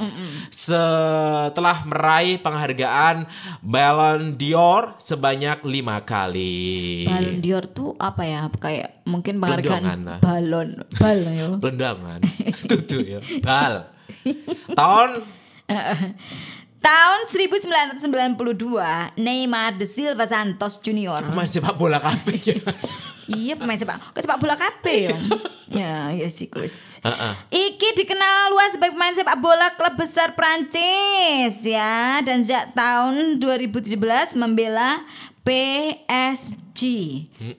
[0.52, 3.26] Setelah meraih penghargaan
[3.60, 7.06] Ballon d'Or sebanyak lima kali.
[7.06, 8.40] Ballon d'Or tuh apa ya?
[8.56, 11.48] Kayak mungkin penghargaan balon, bal ya.
[11.64, 12.20] Lendangan.
[12.70, 13.20] Tutu ya.
[13.42, 13.90] Bal.
[14.74, 15.10] Tahun
[16.86, 21.18] Tahun 1992, Neymar de Silva Santos Junior.
[21.26, 22.62] pemain sepak bola kabeh ya.
[23.30, 25.16] Iya pemain sepak, kok sepak bola kabeh ya.
[25.82, 27.02] ya, ya sih Gus.
[27.50, 33.98] Iki dikenal luas sebagai pemain sepak bola klub besar Prancis ya dan sejak tahun 2017
[34.38, 35.02] membela
[35.46, 36.82] PSG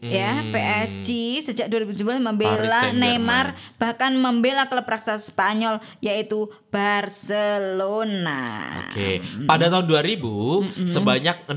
[0.03, 2.91] ya PSG sejak 2017 membela.
[2.91, 8.43] Neymar bahkan membela klub raksasa Spanyol yaitu Barcelona.
[8.91, 11.55] Oke, pada tahun 2000 sebanyak 60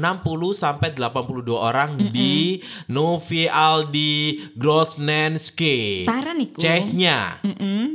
[0.54, 6.06] sampai 82 orang di Novi Aldi Grosnenski.
[6.06, 6.62] Parah niku.
[6.62, 7.42] Chesnya.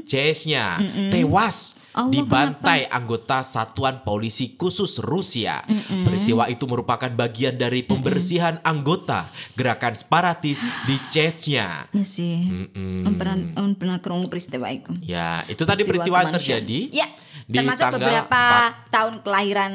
[0.03, 5.63] Chesnya tewas Allah, dibantai anggota Satuan Polisi Khusus Rusia.
[6.03, 11.87] Peristiwa itu merupakan bagian dari pembersihan anggota gerakan separatis di Chechnya.
[11.95, 12.51] Ya sih.
[12.51, 13.15] Mm-mm.
[13.15, 14.91] Pernah pernah peristiwa itu.
[15.07, 16.91] Ya, itu tadi peristiwa yang terjadi.
[16.91, 17.07] Ya.
[17.45, 18.41] Di termasuk tanggal beberapa
[18.89, 19.71] 4 tahun kelahiran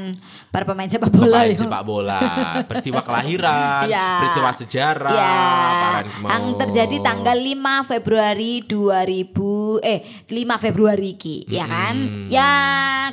[0.50, 1.38] para pemain sepak bola.
[1.38, 2.20] pemain sepak bola,
[2.66, 4.18] peristiwa kelahiran, Ya.
[4.18, 6.02] peristiwa sejarah, Ya,
[6.34, 12.26] yang terjadi tanggal 5 Februari 2000 eh 5 Februari iki, ya kan?
[12.26, 12.50] Ya,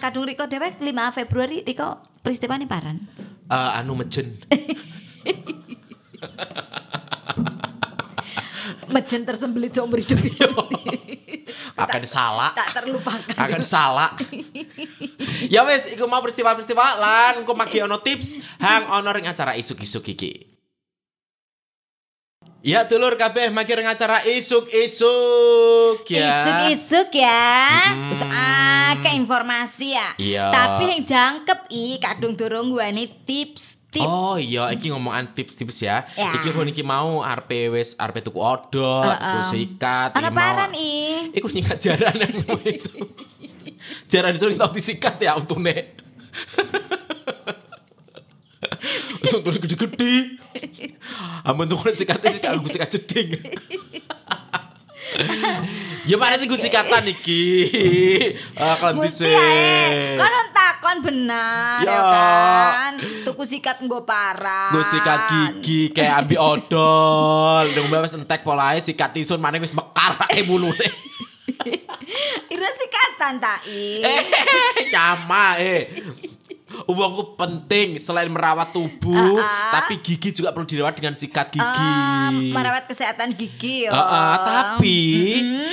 [0.02, 2.98] kadung Riko dewek 5 Februari Riko peristiwa ini paran.
[3.48, 4.42] Eh, anu mejen.
[8.88, 10.18] Mejen tersembelit seumur hidup.
[11.78, 13.38] akan salah, tak terlupakan.
[13.38, 14.10] akan salah.
[15.54, 20.02] ya wes, iku mau peristiwa-peristiwa lan engko magi ono tips hang ono ring acara isuk-isuk
[20.10, 20.58] iki.
[22.66, 26.28] Ya dulur kabeh magi ring acara isuk-isuk ya.
[26.34, 27.54] Isuk-isuk ya.
[27.94, 28.12] Mm-mm.
[28.12, 30.10] Wis akeh informasi ya.
[30.18, 30.46] Iya.
[30.50, 32.88] Tapi yang jangkep i kadung durung gue
[33.98, 34.30] tips-tips.
[34.30, 36.06] Oh iya, iki ngomongan tips-tips ya.
[36.14, 36.38] Ya.
[36.38, 39.34] Iki kon iki mau arep wis arep tuku odot, Heeh.
[39.42, 40.14] terus sikat.
[40.14, 40.94] Ana iki mau- paran i.
[41.34, 42.32] Iku nyikat jaranan
[42.64, 42.94] itu.
[44.10, 45.98] Jarang disuruh tau disikat ya untune.
[49.22, 50.38] Untune gede-gede.
[51.46, 53.38] Amun tuh sikatnya sikat gue sikat jeding.
[56.08, 57.44] Ya mana sih gue sikatan iki?
[58.62, 59.28] Ah kalau bisa.
[60.16, 62.92] Kan takon benar ya, kan.
[63.28, 64.72] Tuku sikat nggo parah.
[64.72, 67.66] Gue sikat gigi kayak ambil odol.
[67.76, 70.88] Dong wis entek polahe sikat tisun mana wis mekar ae mulune.
[72.48, 74.00] Ira sikatan tak i.
[74.00, 74.22] Eh,
[74.96, 75.92] nyama eh.
[76.86, 79.72] Uangku penting selain merawat tubuh, Ah, ah.
[79.82, 81.66] tapi gigi juga perlu dirawat dengan sikat gigi.
[81.90, 83.92] Ah, merawat kesehatan gigi ya.
[83.92, 84.98] Ah, ah, tapi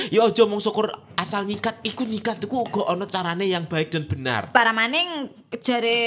[0.09, 4.03] ya aja mung syukur asal nyikat iku nyikat iku uga ana carane yang baik dan
[4.03, 4.51] benar.
[4.51, 5.97] Para maning jare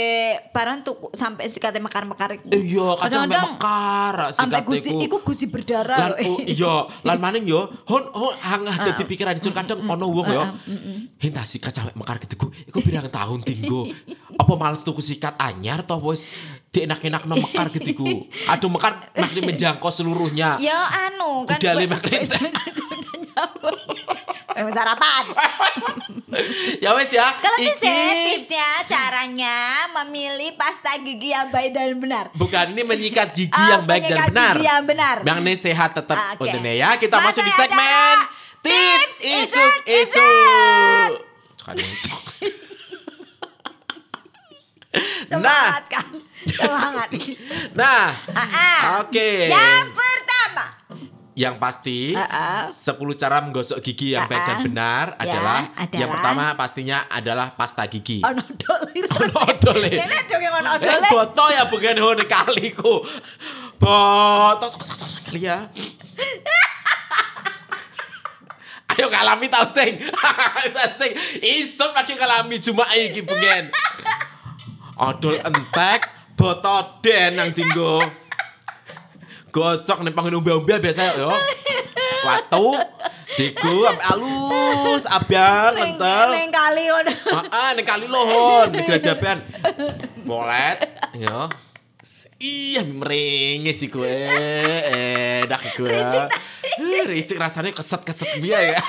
[0.53, 2.53] barang tuku sampai sikate mekar-mekar iku.
[2.53, 5.01] Iya, kadang sampe mekar Sampai sikat gusi iku.
[5.01, 9.57] iku gusi berdarah Lan oh, iya, lan maning yo hon hon hang dadi pikiran dicur
[9.57, 10.45] kadang ana wong yo.
[11.17, 12.37] Henta sikat sampe mekar gitu
[12.69, 13.89] iku pirang tahun tinggo.
[14.39, 16.31] Apa males tuku sikat anyar toh wis
[16.71, 18.07] dienak-enakno mekar gitu iku.
[18.47, 20.57] Aduh mekar makin menjangkau seluruhnya.
[20.59, 21.59] Ya anu kan.
[21.59, 22.31] Kowe- makin-
[24.59, 25.23] Eh, sarapan.
[26.83, 27.31] ya wes ya.
[27.33, 27.87] Kalau bisa
[28.27, 29.55] tipsnya caranya
[30.03, 32.35] memilih pasta gigi yang baik dan benar.
[32.35, 34.59] Bukan ini menyikat gigi Oh, yang baik dan benar.
[34.59, 35.17] gigi yang benar.
[35.23, 36.43] Yang ini sehat tetap Oke.
[36.43, 36.99] untune ya.
[36.99, 38.17] Kita masuk di segmen
[38.59, 41.23] tips isuk Isuk
[45.27, 45.37] isuk.
[45.39, 46.07] Nah, Semangat kan?
[46.45, 47.09] Semangat.
[47.79, 48.81] nah, Ah, ah.
[49.01, 49.29] oke.
[49.47, 50.65] Yang pertama.
[51.33, 52.67] Yang pasti ah.
[52.67, 52.75] 10
[53.15, 55.95] cara menggosok gigi yang baik Ah, dan benar Ya, adalah, adalah.
[55.95, 58.19] yang pertama pastinya adalah pasta gigi.
[58.21, 59.07] Ono dolir.
[59.07, 59.43] Ono.
[59.87, 61.09] Kene dong yang ono Eh, odole.
[61.09, 63.07] boto ya bukan hone kaliku.
[63.79, 65.63] Boto sok sok sok kali ya.
[68.89, 69.95] Ayo ngalami tau sing.
[70.75, 71.13] Tau sing.
[71.39, 73.71] Isun lagi ngalami cuma iki pengen.
[74.99, 78.03] Odol entek, boto den nang tinggo.
[79.55, 81.31] Gosok nih panggil umbel-umbel biasa yo.
[82.27, 82.77] Watu,
[83.39, 86.29] diku alus, abang, Neng kental.
[86.35, 87.13] neng kali ono.
[87.49, 89.41] Ah, ning kali lohon, gerajaban.
[90.27, 90.83] Bolet,
[91.17, 91.47] yo.
[92.39, 94.07] Iya, meringis sih gue.
[94.07, 95.91] Eh, dah gue.
[97.03, 98.81] Ricik rasanya keset-keset dia ya.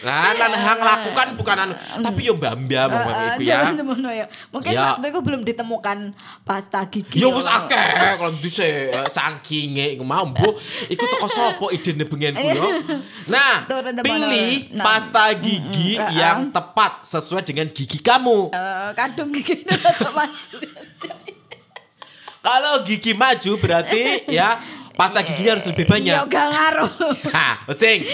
[0.00, 3.68] Nah, lan hang lakukan bukan anu, tapi yo mbak-mbak mau Ah, iku ya.
[3.76, 4.24] Ya.
[4.48, 4.96] Mungkin Ya.
[4.96, 7.20] waktu itu belum ditemukan pasta gigi.
[7.20, 10.56] Yo wis akeh kalau dhisik sakinge iku mau mbok
[10.88, 12.80] iku teko sapa idene bengenku yo.
[13.28, 13.68] Nah,
[14.00, 14.72] pilih.
[14.72, 14.84] Nah.
[14.88, 18.48] pasta gigi yang tepat sesuai dengan gigi kamu.
[18.50, 19.68] Eh, kadung gigi
[20.16, 20.56] maju.
[22.40, 24.02] Kalau gigi maju berarti
[24.38, 24.56] ya
[24.90, 26.16] pasta giginya harus lebih Iya, banyak.
[26.28, 26.92] gak ngaruh.
[27.36, 28.04] Hah, pusing.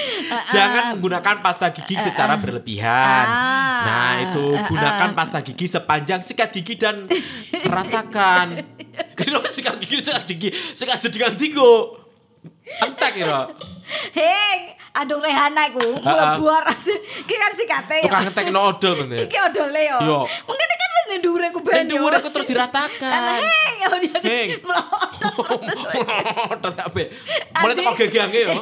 [0.46, 3.26] Jangan menggunakan pasta gigi secara berlebihan.
[3.26, 3.82] Ah.
[3.82, 7.10] Nah, itu gunakan pasta gigi sepanjang sikat gigi dan
[7.74, 8.62] ratakan.
[9.14, 12.02] Kenapa sikat gigi sikat gigi sikat jedingan tigo.
[12.66, 13.50] Entek kira.
[14.10, 14.58] Heng,
[14.92, 16.74] aduh Rehana iku mlebu ora.
[16.74, 18.10] Iki kan sikate ya.
[18.10, 19.26] Tukang ngetek odol bener.
[19.26, 19.98] Iki odole yo.
[20.02, 20.18] Yo.
[20.26, 21.74] Mungkin kan ning dhuwure ku ben.
[21.74, 23.38] Dan dhuwur aku terus diratakan.
[23.38, 24.48] Heng, ya dia Heng.
[24.60, 25.10] melot.
[26.56, 27.02] Terus sampe
[27.56, 28.54] mulai teko gegange yo.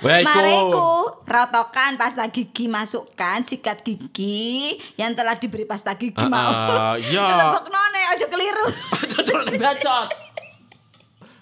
[0.00, 0.90] Mariku
[1.24, 6.94] rotokan pasta gigi masukkan sikat gigi yang telah diberi pasta gigi Ah, mau.
[6.96, 7.26] iya.
[7.40, 8.66] Lebok none aja keliru.
[9.10, 10.06] Jadul nih bacot.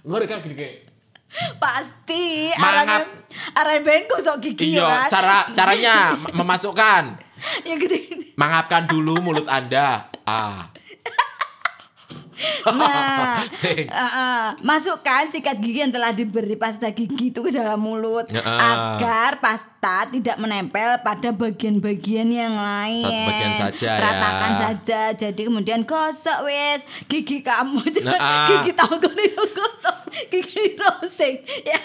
[0.03, 0.91] Ngori kan kayak.
[1.57, 3.09] Pasti Mangap.
[3.57, 5.09] arane ben gosok gigi Iya, ya kan.
[5.09, 6.45] cara caranya mem-
[7.43, 7.69] memasukkan.
[7.69, 7.97] Ya gitu.
[8.39, 10.09] Mangapkan dulu mulut Anda.
[10.25, 10.72] Ah.
[12.73, 18.27] Nah, uh, uh, masukkan sikat gigi yang telah diberi pasta gigi itu ke dalam mulut
[18.33, 18.97] Ya, ah.
[18.97, 23.03] agar pasta tidak menempel pada bagian-bagian yang lain.
[23.03, 24.03] Satu bagian saja, ya.
[24.03, 25.01] Ratakan saja.
[25.13, 27.83] Jadi kemudian gosok wes gigi kamu.
[27.95, 28.49] Jangan ah.
[28.49, 29.97] gigi tangan itu gosok,
[30.31, 31.35] gigi rosing.
[31.63, 31.81] Ya.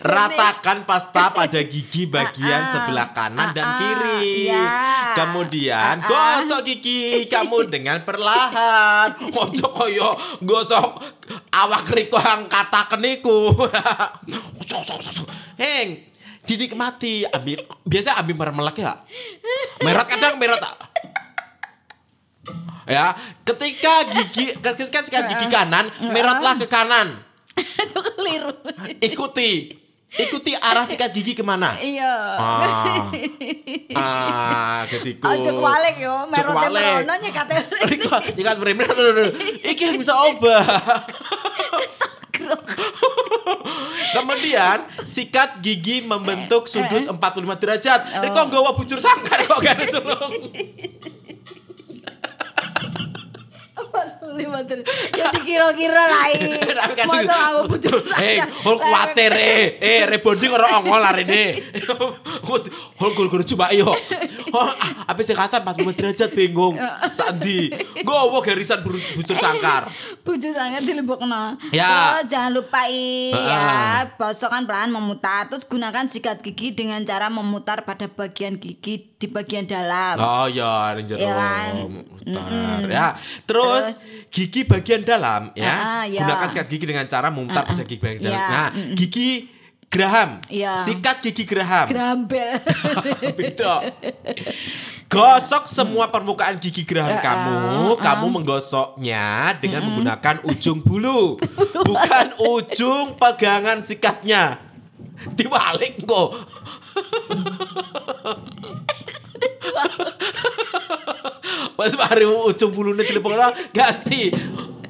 [0.00, 2.72] Ratakan pasta pada gigi bagian Ah, ah.
[2.72, 3.78] sebelah kanan dan Ah, ah.
[3.78, 4.20] kiri.
[4.46, 4.64] Iya.
[5.16, 6.08] Kemudian Ah, ah.
[6.44, 9.16] gosok gigi kamu dengan perlahan.
[9.32, 10.12] Ojo koyo
[10.44, 11.00] gosok
[11.48, 13.56] awak riko yang kataken iku.
[14.70, 15.26] Sok, sok.
[15.56, 16.04] Heng,
[16.44, 17.24] dinikmati.
[17.26, 17.58] Ambil
[17.88, 19.00] biasa ambil mermelek ya.
[19.82, 20.76] Merot kadang merot tak?
[22.90, 23.14] Ya,
[23.46, 27.22] ketika gigi ketika sikat gigi kanan, merotlah ke kanan.
[27.86, 28.52] itu keliru.
[29.02, 29.79] Ikuti.
[30.10, 31.78] Ikuti arah sikat gigi ke mana?
[31.78, 32.14] Iya.
[32.34, 33.06] Ah.
[33.94, 35.22] Ah, ketiku.
[35.22, 37.54] Aja kewalik yo, merote merono nyekate.
[37.86, 39.30] Riko, nyikat bener-bener.
[39.62, 40.66] Iki bisa obah.
[44.10, 48.00] Kemudian sikat gigi membentuk sudut 45 derajat.
[48.18, 50.50] Ini kok nggawa bujur sangkar kok gak sulung.
[54.36, 56.58] Lima ter- Ya dikira-kira lain.
[56.80, 59.64] Tapi kan Masa aku bujur Eh, hol kuatir eh.
[59.78, 61.58] Eh, rebonding ora ongol arene.
[63.00, 63.88] Hol guru-guru coba yo.
[64.50, 64.70] Oh,
[65.06, 66.76] apa sih kata 45 derajat bingung.
[67.18, 67.70] Sandi.
[68.02, 69.88] Gowo garisan bujur sangkar.
[70.20, 71.56] Bujur sangat dilebokno.
[71.70, 72.20] Ya.
[72.20, 73.46] Terus jangan lupa i, Heeh.
[73.46, 75.48] ya, bosokkan pelan memutar.
[75.48, 80.16] Terus gunakan sikat gigi dengan cara memutar pada bagian gigi di bagian dalam.
[80.16, 81.20] Oh ya, ini jero.
[81.20, 81.72] Ya kan?
[82.24, 83.06] Mutar, ya.
[83.44, 85.68] Terus, gigi bagian dalam ya.
[85.68, 86.24] Ah, ya.
[86.24, 88.40] Gunakan sikat gigi dengan cara memutar pada gigi bagian dalam.
[88.40, 89.52] Ya, Nah, gigi
[89.86, 90.40] geraham.
[90.48, 90.80] Ya.
[90.80, 91.84] Sikat gigi geraham.
[91.84, 92.64] Grambel.
[93.36, 93.92] Beda.
[95.04, 97.56] Gosok semua permukaan gigi geraham Ah, kamu.
[97.92, 101.36] ah, Kamu menggosoknya dengan menggunakan ujung bulu,
[101.84, 104.64] bukan ujung pegangan sikatnya.
[105.28, 106.40] Dibalik kok.
[111.76, 113.40] Pas hari ujung bulunya telepon
[113.72, 114.28] ganti.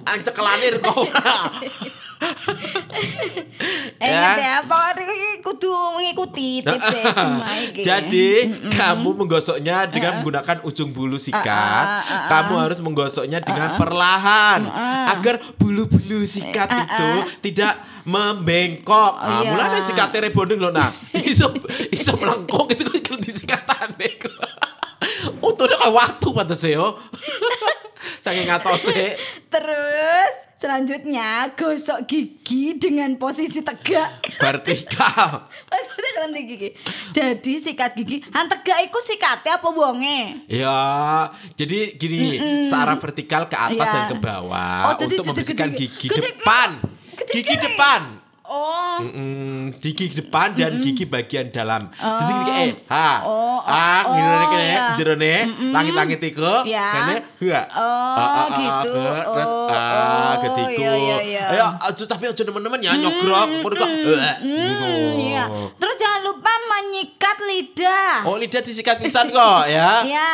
[0.03, 1.07] Ancekelanir kok.
[4.01, 7.81] Ingat ya, pokoknya iki kudu mengikuti tips cuma iki.
[7.85, 8.29] Jadi
[8.73, 11.87] kamu menggosoknya dengan menggunakan ujung bulu sikat.
[12.29, 14.65] Kamu harus menggosoknya dengan perlahan
[15.17, 17.11] agar bulu-bulu sikat itu
[17.45, 17.77] tidak
[18.09, 19.13] membengkok.
[19.21, 19.51] Oh, Nah, iya.
[19.53, 20.73] mulanya sikatnya rebonding loh.
[20.73, 20.91] Nah,
[21.31, 21.53] iso
[21.93, 23.89] iso melengkung itu kan kalau disikatan
[25.47, 26.97] Untungnya kayak waktu pantas yo.
[28.21, 29.17] Saking ngatose.
[29.49, 34.25] Terus selanjutnya gosok gigi dengan posisi tegak.
[34.37, 35.49] vertikal.
[35.67, 36.69] Maksudnya kalian gigi.
[37.11, 40.45] Jadi sikat gigi, han tegak iku sikatnya apa wonge?
[40.47, 40.81] Ya,
[41.55, 43.95] jadi gini, searah vertikal ke atas Iya.
[43.95, 46.71] dan ke bawah Oh, untuk membersihkan gigi gede- depan.
[47.27, 48.20] Gigi depan.
[48.51, 51.87] Oh, Mm-mm, gigi depan dan gigi bagian dalam.
[51.95, 53.23] Jadi gigi eh ha.
[53.23, 54.83] Oh, oh, ah, oh, ngene kene ya.
[54.99, 55.35] jerone
[55.71, 56.67] langit-langit iku.
[56.67, 56.87] Ya.
[56.91, 57.15] Kene
[57.47, 57.63] ha.
[57.71, 58.91] Oh, gitu.
[58.99, 60.83] Terus Oh, ah oh, ketiku.
[60.83, 61.45] iya, iya, iya.
[61.49, 63.47] Ayo aja tapi aja nemen-nemen ya nyogrok.
[63.63, 63.91] Ngono kok.
[64.43, 65.45] iya.
[65.71, 68.15] Terus jangan lupa menyikat lidah.
[68.27, 70.03] Oh, lidah disikat pisan kok ya.
[70.03, 70.31] Ya,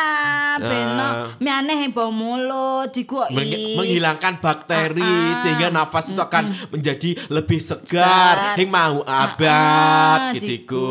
[0.57, 1.05] beno.
[1.05, 1.13] Ah.
[1.37, 2.89] Mianeh yang bau mulut.
[3.29, 5.37] Meng- menghilangkan bakteri Ah, ah.
[5.37, 8.37] sehingga nafas itu akan menjadi lebih segar, Segar.
[8.57, 10.87] yang mau Ah, abad ah, gitu.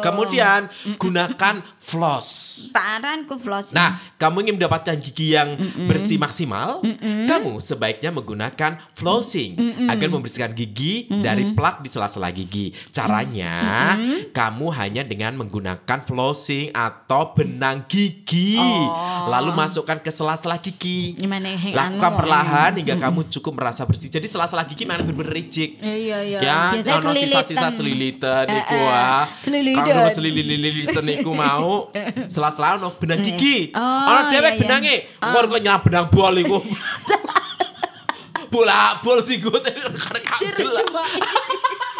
[0.00, 2.28] Kemudian gunakan floss.
[2.68, 3.72] Paran ku floss.
[3.72, 5.56] Nah, kamu ingin mendapatkan gigi yang
[5.88, 6.84] bersih maksimal,
[7.24, 9.56] kamu sebaiknya menggunakan flossing
[9.88, 12.76] agar membersihkan gigi dari plak di sela-sela gigi.
[12.92, 13.96] Caranya,
[14.30, 19.30] kamu hanya dengan menggunakan flossing atau benang gigi, Oh.
[19.32, 21.16] lalu masukkan ke sela-sela gigi.
[21.16, 24.12] Gimana Lakukan anu, perlahan hingga kamu cukup merasa bersih.
[24.12, 25.80] Jadi sela-sela gigi mana bener-bener ricik.
[25.80, 26.37] Iya, iya.
[26.38, 28.46] Ya, Biasanya ono sisa-sisa selilitan.
[28.46, 28.88] selilitan Eh, iku eh.
[28.90, 29.24] ah.
[29.38, 29.84] Selilitan.
[29.86, 31.72] Kalau selilitan iku mau
[32.32, 33.74] sela-sela ono benang gigi.
[33.74, 34.60] Oh, ono dewek iya, iya.
[34.60, 34.96] benange.
[35.22, 36.58] Engko kok nyelap benang bol iku.
[38.52, 40.24] Bola bol digut karek
[40.56, 41.04] cuma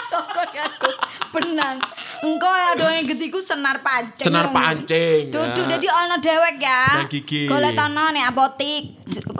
[0.08, 0.90] Kok aku
[1.36, 1.76] benang.
[2.18, 4.26] Engkau ada yang getiku senar pancing.
[4.26, 5.78] Senar pancing, Dudu ya.
[5.78, 6.82] jadi ana dewek ya.
[6.98, 7.46] Benang gigi.
[7.46, 8.97] Golek tono nih apotik.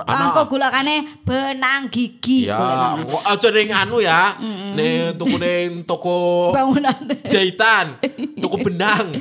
[0.09, 0.33] Ana.
[0.33, 2.49] Engkau gulakane benang gigi.
[2.49, 3.03] Ya, golekane.
[3.25, 4.23] aja ning anu ya.
[4.75, 6.97] Ning tuku ning toko bangunan.
[7.29, 8.01] jahitan,
[8.43, 9.13] toko benang.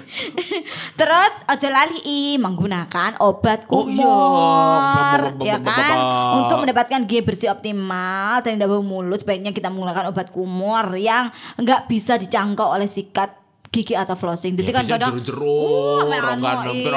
[0.95, 3.99] Terus aja lali i menggunakan obat Oh, iya.
[3.99, 5.97] kumur, ya kan?
[6.43, 11.29] Untuk mendapatkan gigi bersih optimal dan tidak bau mulut, sebaiknya kita menggunakan obat kumur yang
[11.59, 13.36] nggak bisa dijangkau oleh sikat
[13.67, 14.55] gigi atau flossing.
[14.55, 15.59] Jadi kan kadang jeru-jeru,
[15.97, 16.91] Uh, ame anu, rongga iya,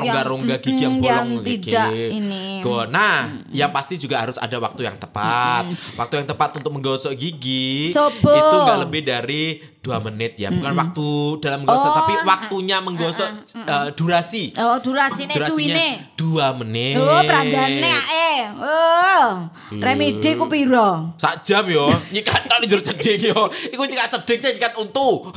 [0.00, 2.16] rongga yang- rongga gigi yang bolong tidak gigi.
[2.16, 2.44] ini.
[2.88, 3.18] Nah,
[3.52, 5.68] yang pasti juga harus ada waktu yang tepat.
[5.94, 9.42] Waktu yang tepat untuk menggosok gigi itu nggak lebih dari
[9.84, 10.48] dua menit ya.
[10.48, 11.06] Bukan waktu
[11.44, 14.56] dalam menggosok, Oh, tapi waktunya menggosok eh, durasi.
[14.56, 15.88] Oh, durasine Durasinya suwine.
[16.16, 16.96] dua menit.
[16.96, 18.40] Oh, prandane eh.
[18.56, 19.28] Oh,
[19.76, 21.12] remedi ku piro?
[21.20, 23.44] Sak jam yo, nyikat nang njur cedhing yo.
[23.68, 25.28] Iku nyikat cedhing nyikat untu.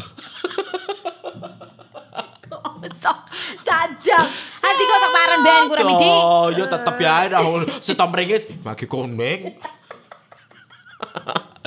[2.87, 3.19] Sok
[3.67, 4.23] sajam.
[4.63, 6.07] Hati kok sak paren ben ku remedi.
[6.07, 7.43] Oh, yo tetep ya dah
[7.83, 9.59] setom ringis bagi koneng.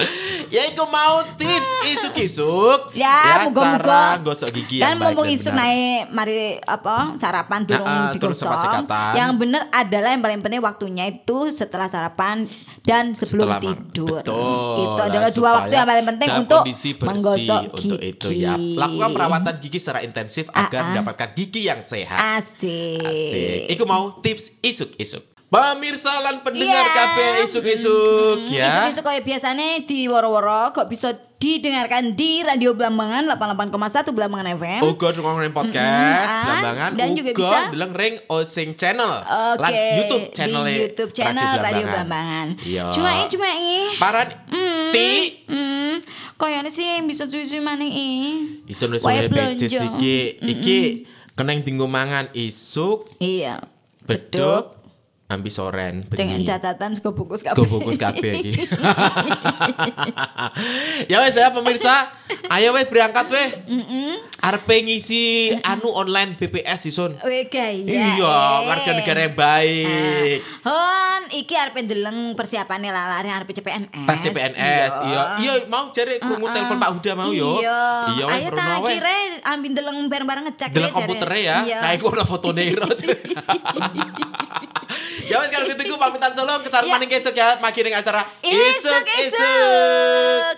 [0.54, 3.78] ya iku mau tips isuk-isuk Ya, muga-muga.
[3.80, 5.58] cara gosok gigi yang Dan baik mumpung dan isu benar.
[5.60, 8.84] naik mari apa sarapan durung Ah, ah, terus sama digosok.
[9.12, 12.44] Yang benar adalah yang paling penting waktunya itu setelah sarapan
[12.80, 14.18] dan sebelum Setelah tidur.
[14.18, 14.76] Betul.
[14.76, 16.62] Itu Nah, adalah dua supaya waktu yang paling penting untuk
[17.00, 17.78] menggosok gigi.
[17.86, 18.54] untuk itu ya.
[18.56, 20.86] Lakukan perawatan gigi secara intensif Ah, agar ah.
[20.90, 22.18] mendapatkan gigi yang sehat.
[22.38, 23.00] Asik.
[23.00, 23.60] Asik.
[23.70, 25.22] Iku mau tips isuk-isuk.
[25.50, 26.94] Pemirsa lan pendengar Iya.
[26.94, 28.86] kabeh isuk-isuk Hmm, ya.
[28.86, 33.74] Isu-isu kayak biasanya di woro-woro kok bisa didengarkan di Radio Blambangan 88,1
[34.08, 34.80] Blambangan FM.
[34.86, 39.58] Uga ngomongin podcast Mm-mm, ah, Blambangan dan juga uga bisa- deleng ring Osing channel Oke,
[39.58, 42.46] lan YouTube channel di YouTube channel Radio Blambangan.
[42.62, 42.84] Iya.
[42.90, 43.80] Cuma ini cuma ini.
[43.98, 45.08] Paran Hmm, ti
[45.44, 45.94] Hmm,
[46.36, 48.62] kayaknya sih yang bisa cuci mana ini.
[48.64, 49.98] iso wae beces blonjo.
[49.98, 50.78] iki iki
[51.34, 53.58] keneng tinggo mangan isuk Iya.
[54.04, 54.78] beduk
[55.30, 58.52] ambi soren Dengan catatan sego bungkus Go bungkus kabeh iki.
[61.06, 62.10] ya wes ya pemirsa,
[62.50, 63.48] ayo wes berangkat weh.
[64.40, 67.14] Arep ngisi anu online BPS Ison.
[67.22, 67.86] Weh gaya.
[67.86, 70.42] Iya, warga negara yang baik.
[70.66, 74.10] Hon, iki arep ndeleng persiapane lalare arep CPNS.
[74.10, 75.22] Tes CPNS, iya.
[75.38, 77.62] Iya, mau jare krungu telepon Pak Huda mau yo.
[77.62, 77.82] Iya.
[78.18, 78.48] Iya, Ayo
[78.82, 78.98] weh.
[78.98, 79.14] kira
[79.46, 81.56] ambil ndeleng bareng-bareng ngecek Deleng komputernya ya.
[81.62, 81.78] Iya.
[81.84, 82.64] Nah, iku ono fotone.
[85.24, 86.92] ya wes kalau gitu pamitan solo kecar Iya.
[86.92, 89.28] maning kesuk ya magi ning acara Isuk, isuk.
[89.30, 90.56] isuk.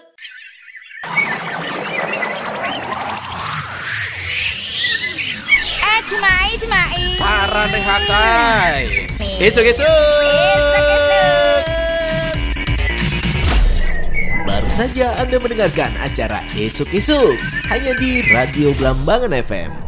[5.83, 7.01] Eh, cumai, cumai.
[7.18, 8.83] Parah deh hatai.
[9.43, 10.62] Isuk isuk.
[14.43, 17.39] Baru saja Anda mendengarkan acara Esok Esok
[17.70, 19.82] hanya di Radio Blambangan FM.